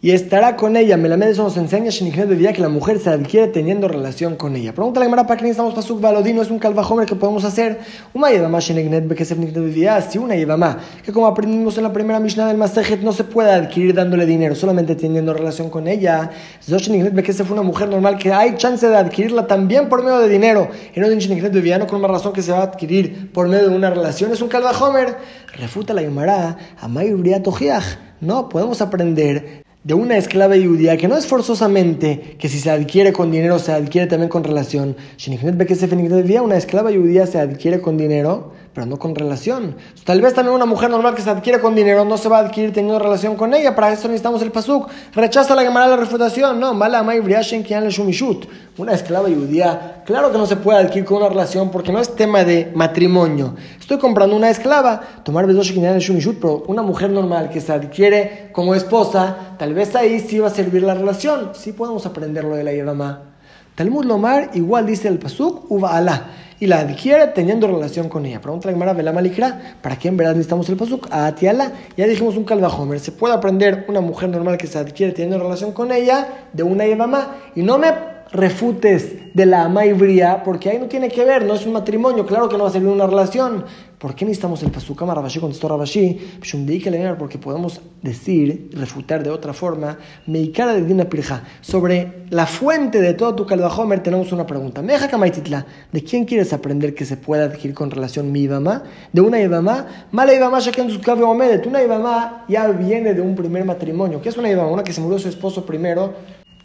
y 0.03 0.11
estará 0.11 0.57
con 0.57 0.77
ella. 0.77 0.97
Melamed 0.97 1.29
eso 1.29 1.43
nos 1.43 1.57
enseña 1.57 1.91
de 2.29 2.37
día 2.37 2.53
que 2.53 2.61
la 2.61 2.69
mujer 2.69 2.99
se 2.99 3.11
adquiere 3.11 3.49
teniendo 3.49 3.89
relación 3.89 4.37
con 4.37 4.55
ella. 4.57 4.75
Pregunta 4.75 5.01
la 5.01 5.07
Gemara 5.07 5.27
para 5.27 5.39
qué 5.39 5.45
necesitamos 5.45 5.75
pasuk 5.75 6.01
balodino, 6.01 6.43
es 6.43 6.51
un 6.51 6.59
calvajomer 6.59 7.07
que 7.07 7.15
podemos 7.15 7.45
hacer. 7.45 7.81
Una 8.15 8.31
yevama 8.31 8.61
si 10.03 10.19
una 10.19 10.37
yevama, 10.37 10.79
que 11.05 11.13
como 11.13 11.27
aprendimos 11.27 11.77
en 11.79 11.85
la 11.85 11.93
primera 11.93 12.21
Mishnah 12.21 12.47
del 12.47 12.57
Masejet, 12.57 13.01
no 13.03 13.13
se 13.13 13.25
puede 13.25 13.51
adquirir 13.53 13.95
dándole 13.95 14.27
dinero, 14.27 14.55
solamente 14.55 14.95
teniendo 14.95 15.33
relación 15.33 15.71
con 15.71 15.89
ella. 15.89 16.31
que 17.23 17.33
fue 17.45 17.55
una 17.55 17.63
mujer 17.63 17.89
normal 17.89 18.19
que 18.19 18.33
hay 18.33 18.57
chance 18.57 18.89
de 18.89 18.97
adquirirla 18.97 19.47
también 19.47 19.89
por 19.89 20.03
medio 20.03 20.19
de 20.19 20.29
dinero. 20.29 20.69
Y 20.95 21.01
no 21.01 21.09
de 21.09 21.79
no 21.79 21.87
con 21.87 21.99
una 21.99 22.09
razón 22.09 22.33
que 22.33 22.43
se 22.43 22.53
va 22.53 22.59
a 22.59 22.63
adquirir 22.65 23.33
por 23.33 23.49
medio 23.49 23.71
de 23.71 23.77
una 23.77 23.91
relación, 23.91 24.33
es 24.33 24.41
un 24.41 24.49
calvajomer. 24.49 25.17
Refuta 25.57 25.95
la 25.95 26.03
Gemara, 26.03 26.57
Amay 26.81 27.15
No, 28.21 28.49
podemos 28.49 28.81
aprender 28.81 29.66
de 29.87 29.95
una 29.95 30.17
esclava 30.17 30.57
judía 30.57 30.97
que 30.97 31.07
no 31.07 31.17
es 31.17 31.29
forzosamente 31.29 32.35
que 32.41 32.49
si 32.49 32.59
se 32.59 32.73
adquiere 32.73 33.13
con 33.13 33.31
dinero 33.31 33.61
se 33.61 33.71
adquiere 33.71 34.09
también 34.09 34.29
con 34.29 34.43
relación. 34.43 34.97
Una 36.43 36.57
esclava 36.57 36.91
judía 36.91 37.25
se 37.25 37.39
adquiere 37.39 37.81
con 37.81 37.97
dinero 37.97 38.51
pero 38.77 38.87
no 38.87 38.99
con 38.99 39.15
relación. 39.15 39.75
Tal 40.05 40.21
vez 40.21 40.35
también 40.35 40.55
una 40.55 40.67
mujer 40.67 40.91
normal 40.91 41.15
que 41.15 41.23
se 41.23 41.31
adquiere 41.31 41.61
con 41.61 41.75
dinero 41.75 42.05
no 42.05 42.19
se 42.19 42.29
va 42.29 42.37
a 42.37 42.41
adquirir 42.41 42.75
teniendo 42.75 42.99
relación 42.99 43.35
con 43.35 43.55
ella. 43.55 43.75
Para 43.75 43.91
eso 43.91 44.07
necesitamos 44.07 44.43
el 44.43 44.53
pasuk. 44.53 44.91
Rechaza 45.15 45.55
la 45.55 45.65
llamada 45.65 45.87
la 45.87 45.97
refutación. 45.97 46.61
No, 46.61 46.75
mala 46.75 47.03
Una 47.03 48.93
esclava 48.93 49.29
judía, 49.31 50.03
claro 50.05 50.31
que 50.31 50.37
no 50.37 50.45
se 50.45 50.57
puede 50.57 50.79
adquirir 50.79 51.07
con 51.07 51.17
una 51.17 51.31
relación 51.31 51.71
porque 51.71 51.91
no 51.91 52.01
es 52.01 52.15
tema 52.15 52.45
de 52.45 52.71
matrimonio. 52.75 53.55
Estoy 53.81 53.97
comprando 53.97 54.37
una 54.37 54.51
esclava, 54.51 55.01
tomar 55.25 55.47
pero 55.47 56.65
una 56.67 56.83
mujer 56.83 57.09
normal 57.09 57.49
que 57.49 57.63
se 57.63 57.73
adquiere 57.73 58.51
como 58.53 58.75
esposa, 58.75 59.55
tal 59.59 59.73
vez 59.73 59.97
ahí 59.97 60.21
sí 60.21 60.39
va 60.39 60.49
a 60.49 60.51
servir 60.51 60.83
la 60.83 60.93
relación. 60.93 61.53
Sí 61.55 61.73
podemos 61.73 62.05
aprenderlo 62.05 62.55
de 62.55 62.65
la 62.65 62.73
Yedama. 62.75 63.36
Talmud 63.77 64.07
Lomar 64.07 64.53
igual 64.55 64.87
dice 64.87 65.07
el 65.07 65.19
pasuk, 65.19 65.71
uva 65.71 65.95
alá 65.95 66.31
y 66.59 66.67
la 66.67 66.81
adquiere 66.81 67.27
teniendo 67.29 67.67
relación 67.67 68.09
con 68.09 68.25
ella. 68.25 68.41
Pregunta 68.41 68.69
la 68.69 68.73
Gemara 68.73 68.95
Vela 68.95 69.13
Malikra, 69.13 69.77
¿para 69.83 69.99
qué 69.99 70.09
en 70.09 70.17
verdad 70.17 70.33
necesitamos 70.33 70.67
el 70.71 70.77
pasuk? 70.77 71.09
A 71.11 71.27
Atiala, 71.27 71.73
ya 71.95 72.07
dijimos 72.07 72.39
un 72.39 72.45
calvajomer. 72.45 72.99
Se 73.01 73.13
puede 73.13 73.35
aprender 73.35 73.85
una 73.89 74.01
mujer 74.01 74.31
normal 74.31 74.57
que 74.57 74.67
se 74.67 74.79
adquiere 74.79 75.13
teniendo 75.13 75.39
relación 75.39 75.73
con 75.73 75.93
ella 75.93 76.27
de 76.55 76.63
una 76.63 76.87
mamá 76.97 77.37
y 77.55 77.63
no 77.63 77.77
me 77.77 78.16
refutes 78.33 79.35
de 79.35 79.47
la 79.47 79.65
ama 79.65 79.83
porque 80.45 80.71
ahí 80.71 80.79
no 80.79 80.87
tiene 80.87 81.09
que 81.09 81.25
ver, 81.25 81.45
no 81.45 81.55
es 81.55 81.67
un 81.67 81.73
matrimonio, 81.73 82.27
claro 82.27 82.49
que 82.49 82.57
no 82.57 82.65
va 82.65 82.71
a 82.71 82.73
servir 82.73 82.89
una 82.89 83.07
relación. 83.07 83.65
¿Por 83.99 84.15
qué 84.15 84.27
necesitamos 84.27 84.63
el 84.63 84.71
pasukama 84.71 85.15
Rabashi? 85.15 85.41
Contestó 85.41 85.69
Rabashi, 85.69 86.41
porque 87.19 87.39
podemos 87.39 87.81
decir, 88.03 88.71
refutar 88.75 89.23
de 89.23 89.31
otra 89.31 89.55
forma, 89.55 89.99
Meikara 90.27 90.75
de 90.75 90.85
Dina 90.85 91.07
Pirja. 91.07 91.45
Sobre 91.63 92.27
la 92.29 92.45
fuente 92.45 93.01
de 93.01 93.15
todo 93.15 93.35
tu 93.35 93.47
calvajomer 93.47 94.03
tenemos 94.03 94.33
una 94.33 94.47
pregunta. 94.47 94.83
Meja 94.83 95.09
¿de 95.93 96.05
quién 96.05 96.27
quieres 96.27 96.53
aprender 96.53 96.95
que 96.95 97.07
se 97.07 97.17
pueda 97.17 97.45
adquirir 97.45 97.75
con 97.75 97.91
relación 97.91 98.31
mi 98.33 98.43
Ibama? 98.43 98.83
¿De 99.13 99.23
una 99.23 99.41
Ibama? 99.41 99.87
Mala 100.13 100.35
Ibama, 100.35 100.59
ya 100.59 100.73
que 100.73 100.83
en 100.83 100.91
su 100.91 101.01
Una 101.67 101.83
Ibama 101.83 102.45
ya 102.49 102.69
viene 102.69 103.15
de 103.15 103.23
un 103.23 103.35
primer 103.35 103.65
matrimonio. 103.65 104.21
¿Qué 104.21 104.29
es 104.29 104.37
una 104.37 104.51
Ibama? 104.51 104.69
Una 104.71 104.85
que 104.85 104.93
se 104.93 105.01
murió 105.01 105.19
su 105.19 105.29
esposo 105.29 105.65
primero 105.65 106.15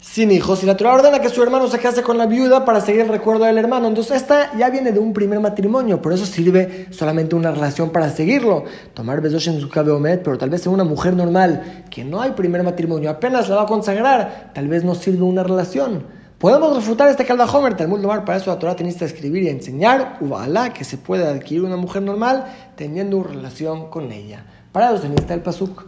sin 0.02 0.32
hijos 0.32 0.64
y 0.64 0.66
la 0.66 0.76
Torah 0.76 0.94
ordena 0.94 1.20
que 1.20 1.28
su 1.28 1.42
hermano 1.42 1.68
se 1.68 1.78
case 1.78 2.02
con 2.02 2.18
la 2.18 2.26
viuda 2.26 2.64
para 2.64 2.80
seguir 2.80 3.02
el 3.02 3.08
recuerdo 3.08 3.44
del 3.44 3.56
hermano. 3.56 3.86
Entonces 3.86 4.16
esta 4.16 4.56
ya 4.58 4.68
viene 4.68 4.90
de 4.90 4.98
un 4.98 5.12
primer 5.12 5.38
matrimonio, 5.38 6.02
por 6.02 6.12
eso 6.12 6.26
sirve 6.26 6.88
solamente 6.90 7.36
una 7.36 7.52
relación 7.52 7.90
para 7.90 8.10
seguirlo. 8.10 8.64
Tomar 8.94 9.20
besos 9.20 9.46
en 9.46 9.60
su 9.60 9.68
omed, 9.68 10.20
pero 10.22 10.36
tal 10.36 10.50
vez 10.50 10.66
en 10.66 10.72
una 10.72 10.82
mujer 10.82 11.14
normal 11.14 11.84
que 11.88 12.04
no 12.04 12.20
hay 12.20 12.32
primer 12.32 12.64
matrimonio, 12.64 13.10
apenas 13.10 13.48
la 13.48 13.56
va 13.56 13.62
a 13.62 13.66
consagrar, 13.66 14.50
tal 14.52 14.66
vez 14.66 14.82
no 14.82 14.96
sirve 14.96 15.22
una 15.22 15.44
relación. 15.44 16.04
Podemos 16.36 16.74
refutar 16.74 17.08
este 17.08 17.24
caldajomer, 17.24 17.76
Talmud 17.76 18.00
Lomar, 18.00 18.24
para 18.24 18.38
eso 18.38 18.50
la 18.50 18.58
Torah 18.58 18.74
teniste 18.74 19.00
que 19.00 19.14
escribir 19.14 19.44
y 19.44 19.48
enseñar, 19.48 20.18
Ubala, 20.20 20.72
que 20.72 20.82
se 20.82 20.98
puede 20.98 21.24
adquirir 21.24 21.62
una 21.62 21.76
mujer 21.76 22.02
normal 22.02 22.46
teniendo 22.74 23.18
una 23.18 23.28
relación 23.28 23.88
con 23.88 24.10
ella. 24.10 24.44
Para 24.72 24.92
eso 24.92 25.04
necesita 25.04 25.34
el 25.34 25.40
pasuk. 25.40 25.84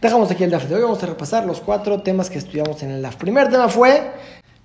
Dejamos 0.00 0.30
aquí 0.30 0.44
el 0.44 0.50
DAF 0.50 0.68
de 0.68 0.76
hoy. 0.76 0.82
Vamos 0.82 1.02
a 1.02 1.06
repasar 1.06 1.44
los 1.44 1.60
cuatro 1.60 2.02
temas 2.02 2.30
que 2.30 2.38
estudiamos 2.38 2.82
en 2.84 2.92
el 2.92 3.02
DAF. 3.02 3.16
Primer 3.16 3.50
tema 3.50 3.68
fue 3.68 4.12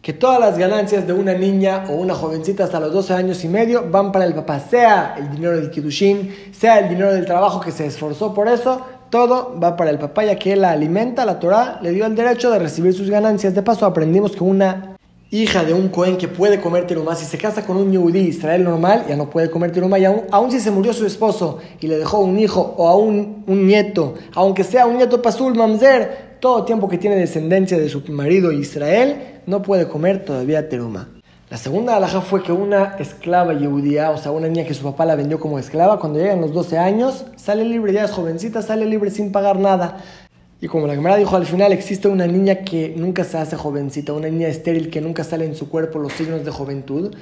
que 0.03 0.13
todas 0.13 0.39
las 0.39 0.57
ganancias 0.57 1.07
de 1.07 1.13
una 1.13 1.33
niña 1.33 1.85
o 1.89 1.93
una 1.93 2.13
jovencita 2.13 2.65
hasta 2.65 2.79
los 2.79 2.93
12 2.93 3.13
años 3.13 3.43
y 3.43 3.47
medio 3.47 3.89
van 3.89 4.11
para 4.11 4.25
el 4.25 4.33
papá, 4.35 4.59
sea 4.59 5.15
el 5.17 5.31
dinero 5.31 5.55
del 5.55 5.71
Kiddushin, 5.71 6.51
sea 6.51 6.79
el 6.79 6.89
dinero 6.89 7.13
del 7.13 7.25
trabajo 7.25 7.61
que 7.61 7.71
se 7.71 7.85
esforzó 7.85 8.33
por 8.33 8.49
eso, 8.49 8.85
todo 9.09 9.57
va 9.57 9.77
para 9.77 9.91
el 9.91 9.99
papá 9.99 10.25
ya 10.25 10.35
que 10.35 10.53
él 10.53 10.61
la 10.61 10.71
alimenta, 10.71 11.25
la 11.25 11.39
Torah 11.39 11.79
le 11.81 11.91
dio 11.91 12.05
el 12.05 12.15
derecho 12.15 12.51
de 12.51 12.59
recibir 12.59 12.93
sus 12.93 13.09
ganancias. 13.09 13.55
De 13.55 13.61
paso 13.61 13.85
aprendimos 13.85 14.33
que 14.33 14.43
una 14.43 14.92
hija 15.41 15.63
de 15.63 15.73
un 15.73 15.89
Cohen 15.89 16.17
que 16.17 16.27
puede 16.27 16.61
comer 16.61 16.85
terumá, 16.85 17.15
si 17.15 17.25
se 17.25 17.39
casa 17.39 17.65
con 17.65 17.77
un 17.77 17.91
Yehudi 17.91 18.19
Israel 18.19 18.63
normal, 18.63 19.05
ya 19.07 19.15
no 19.15 19.29
puede 19.31 19.49
comer 19.49 19.71
terumá, 19.71 19.97
y 19.97 20.05
aún, 20.05 20.51
si 20.51 20.59
se 20.59 20.69
murió 20.69 20.93
su 20.93 21.07
esposo 21.07 21.57
y 21.81 21.87
le 21.87 21.97
dejó 21.97 22.19
un 22.19 22.37
hijo 22.37 22.75
o 22.77 22.87
a 22.87 22.95
un, 22.95 23.43
nieto, 23.47 24.13
aunque 24.35 24.63
sea 24.63 24.85
un 24.85 24.97
nieto 24.97 25.21
pasul 25.23 25.55
mamzer, 25.55 26.37
todo 26.39 26.65
tiempo 26.65 26.87
que 26.87 26.99
tiene 26.99 27.15
descendencia 27.15 27.79
de 27.79 27.89
su 27.89 28.03
marido 28.09 28.51
Israel, 28.51 29.41
no 29.47 29.63
puede 29.63 29.87
comer 29.87 30.23
todavía 30.23 30.69
terumá. 30.69 31.09
La 31.49 31.57
segunda 31.57 31.95
alhaja 31.95 32.21
fue 32.21 32.41
que 32.41 32.51
una 32.51 32.95
esclava 32.99 33.53
yehudía, 33.53 34.11
o 34.11 34.17
sea, 34.17 34.31
una 34.31 34.47
niña 34.47 34.65
que 34.65 34.73
su 34.73 34.83
papá 34.83 35.05
la 35.05 35.15
vendió 35.15 35.39
como 35.39 35.59
esclava, 35.59 35.99
cuando 35.99 36.19
llegan 36.19 36.41
los 36.41 36.51
12 36.51 36.77
años, 36.77 37.25
sale 37.35 37.63
libre, 37.63 37.93
ya 37.93 38.05
es 38.05 38.11
jovencita, 38.11 38.61
sale 38.61 38.85
libre 38.85 39.11
sin 39.11 39.31
pagar 39.31 39.59
nada. 39.59 39.97
Y 40.63 40.67
como 40.69 40.87
la 40.87 40.95
Gemara 40.95 41.17
dijo 41.17 41.35
al 41.35 41.45
final, 41.45 41.73
existe 41.73 42.07
una 42.07 42.25
niña 42.25 42.59
que 42.59 42.93
nunca 42.95 43.25
se 43.25 43.37
hace 43.37 43.57
jovencita, 43.57 44.13
una 44.13 44.29
niña 44.29 44.47
estéril 44.47 44.89
que 44.89 45.01
nunca 45.01 45.25
sale 45.25 45.43
en 45.43 45.57
su 45.57 45.67
cuerpo 45.67 45.99
los 45.99 46.13
signos 46.13 46.45
de 46.45 46.51
juventud, 46.51 47.13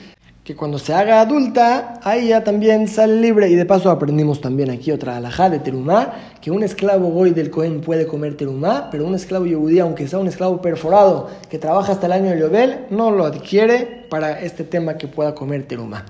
que 0.43 0.55
cuando 0.55 0.77
se 0.77 0.93
haga 0.93 1.21
adulta, 1.21 1.99
ahí 2.03 2.27
ya 2.27 2.43
también 2.43 2.87
sale 2.87 3.19
libre. 3.19 3.49
Y 3.49 3.55
de 3.55 3.65
paso 3.65 3.89
aprendimos 3.89 4.41
también 4.41 4.69
aquí 4.69 4.91
otra 4.91 5.17
alajá 5.17 5.49
de 5.49 5.57
terumá, 5.57 6.13
que 6.39 6.51
un 6.51 6.61
esclavo 6.61 7.07
goy 7.09 7.31
del 7.31 7.49
Cohen 7.49 7.81
puede 7.81 8.05
comer 8.05 8.37
terumá, 8.37 8.89
pero 8.91 9.07
un 9.07 9.15
esclavo 9.15 9.47
yehudí, 9.47 9.79
aunque 9.79 10.07
sea 10.07 10.19
un 10.19 10.27
esclavo 10.27 10.61
perforado 10.61 11.31
que 11.49 11.57
trabaja 11.57 11.93
hasta 11.93 12.05
el 12.05 12.11
año 12.11 12.29
de 12.29 12.41
Yobel, 12.41 12.85
no 12.91 13.09
lo 13.09 13.25
adquiere 13.25 14.05
para 14.07 14.39
este 14.39 14.63
tema 14.63 14.99
que 14.99 15.07
pueda 15.07 15.33
comer 15.33 15.63
terumá. 15.63 16.05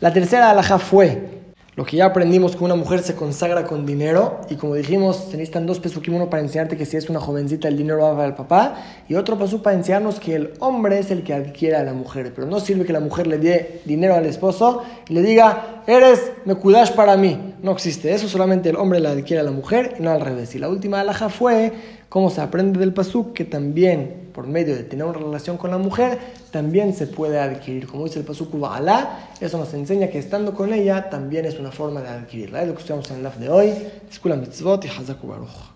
La 0.00 0.12
tercera 0.12 0.50
alajá 0.50 0.78
fue 0.78 1.43
Lo 1.76 1.84
que 1.84 1.96
ya 1.96 2.06
aprendimos 2.06 2.54
que 2.54 2.62
una 2.62 2.76
mujer 2.76 3.02
se 3.02 3.16
consagra 3.16 3.64
con 3.64 3.84
dinero 3.84 4.42
y 4.48 4.54
como 4.54 4.76
dijimos, 4.76 5.16
se 5.16 5.36
necesitan 5.36 5.66
dos 5.66 5.80
pesukim, 5.80 6.14
uno 6.14 6.30
para 6.30 6.40
enseñarte 6.40 6.76
que 6.76 6.86
si 6.86 6.96
es 6.96 7.10
una 7.10 7.18
jovencita 7.18 7.66
el 7.66 7.76
dinero 7.76 7.98
va 7.98 8.16
para 8.16 8.36
papá 8.36 8.76
y 9.08 9.16
otro 9.16 9.36
pasú 9.36 9.60
para 9.60 9.76
enseñarnos 9.76 10.20
que 10.20 10.36
el 10.36 10.52
hombre 10.60 11.00
es 11.00 11.10
el 11.10 11.24
que 11.24 11.34
adquiere 11.34 11.74
a 11.74 11.82
la 11.82 11.92
mujer. 11.92 12.32
Pero 12.32 12.46
no 12.46 12.60
sirve 12.60 12.84
que 12.84 12.92
la 12.92 13.00
mujer 13.00 13.26
le 13.26 13.38
dé 13.38 13.80
dinero 13.86 14.14
al 14.14 14.24
esposo 14.24 14.84
y 15.08 15.14
le 15.14 15.22
diga, 15.22 15.82
eres 15.88 16.30
me 16.44 16.54
cuidas 16.54 16.92
para 16.92 17.16
mí. 17.16 17.54
No 17.60 17.72
existe 17.72 18.14
eso, 18.14 18.28
solamente 18.28 18.68
el 18.68 18.76
hombre 18.76 19.00
le 19.00 19.08
adquiere 19.08 19.40
a 19.40 19.44
la 19.44 19.50
mujer 19.50 19.96
y 19.98 20.02
no 20.02 20.10
al 20.10 20.20
revés. 20.20 20.54
Y 20.54 20.60
la 20.60 20.68
última 20.68 21.00
alhaja 21.00 21.28
fue 21.28 21.72
cómo 22.14 22.30
se 22.30 22.40
aprende 22.40 22.78
del 22.78 22.94
pasú 22.94 23.32
que 23.32 23.44
también 23.44 24.30
por 24.32 24.46
medio 24.46 24.76
de 24.76 24.84
tener 24.84 25.04
una 25.04 25.18
relación 25.18 25.56
con 25.56 25.72
la 25.72 25.78
mujer, 25.78 26.16
también 26.52 26.94
se 26.94 27.08
puede 27.08 27.40
adquirir. 27.40 27.88
Como 27.88 28.04
dice 28.04 28.20
el 28.20 28.24
pasú 28.24 28.48
Alá, 28.64 29.30
eso 29.40 29.58
nos 29.58 29.74
enseña 29.74 30.06
que 30.06 30.20
estando 30.20 30.54
con 30.54 30.72
ella 30.72 31.10
también 31.10 31.44
es 31.44 31.58
una 31.58 31.72
forma 31.72 32.02
de 32.02 32.10
adquirirla. 32.10 32.62
Es 32.62 32.68
lo 32.68 32.74
que 32.74 32.80
estudiamos 32.82 33.10
en 33.10 33.16
el 33.16 33.22
live 33.24 33.36
de 33.40 33.48
hoy. 33.48 33.74
Disculpa 34.08 34.36
mitzvot 34.36 34.84
y 34.84 34.88
baruch. 35.26 35.73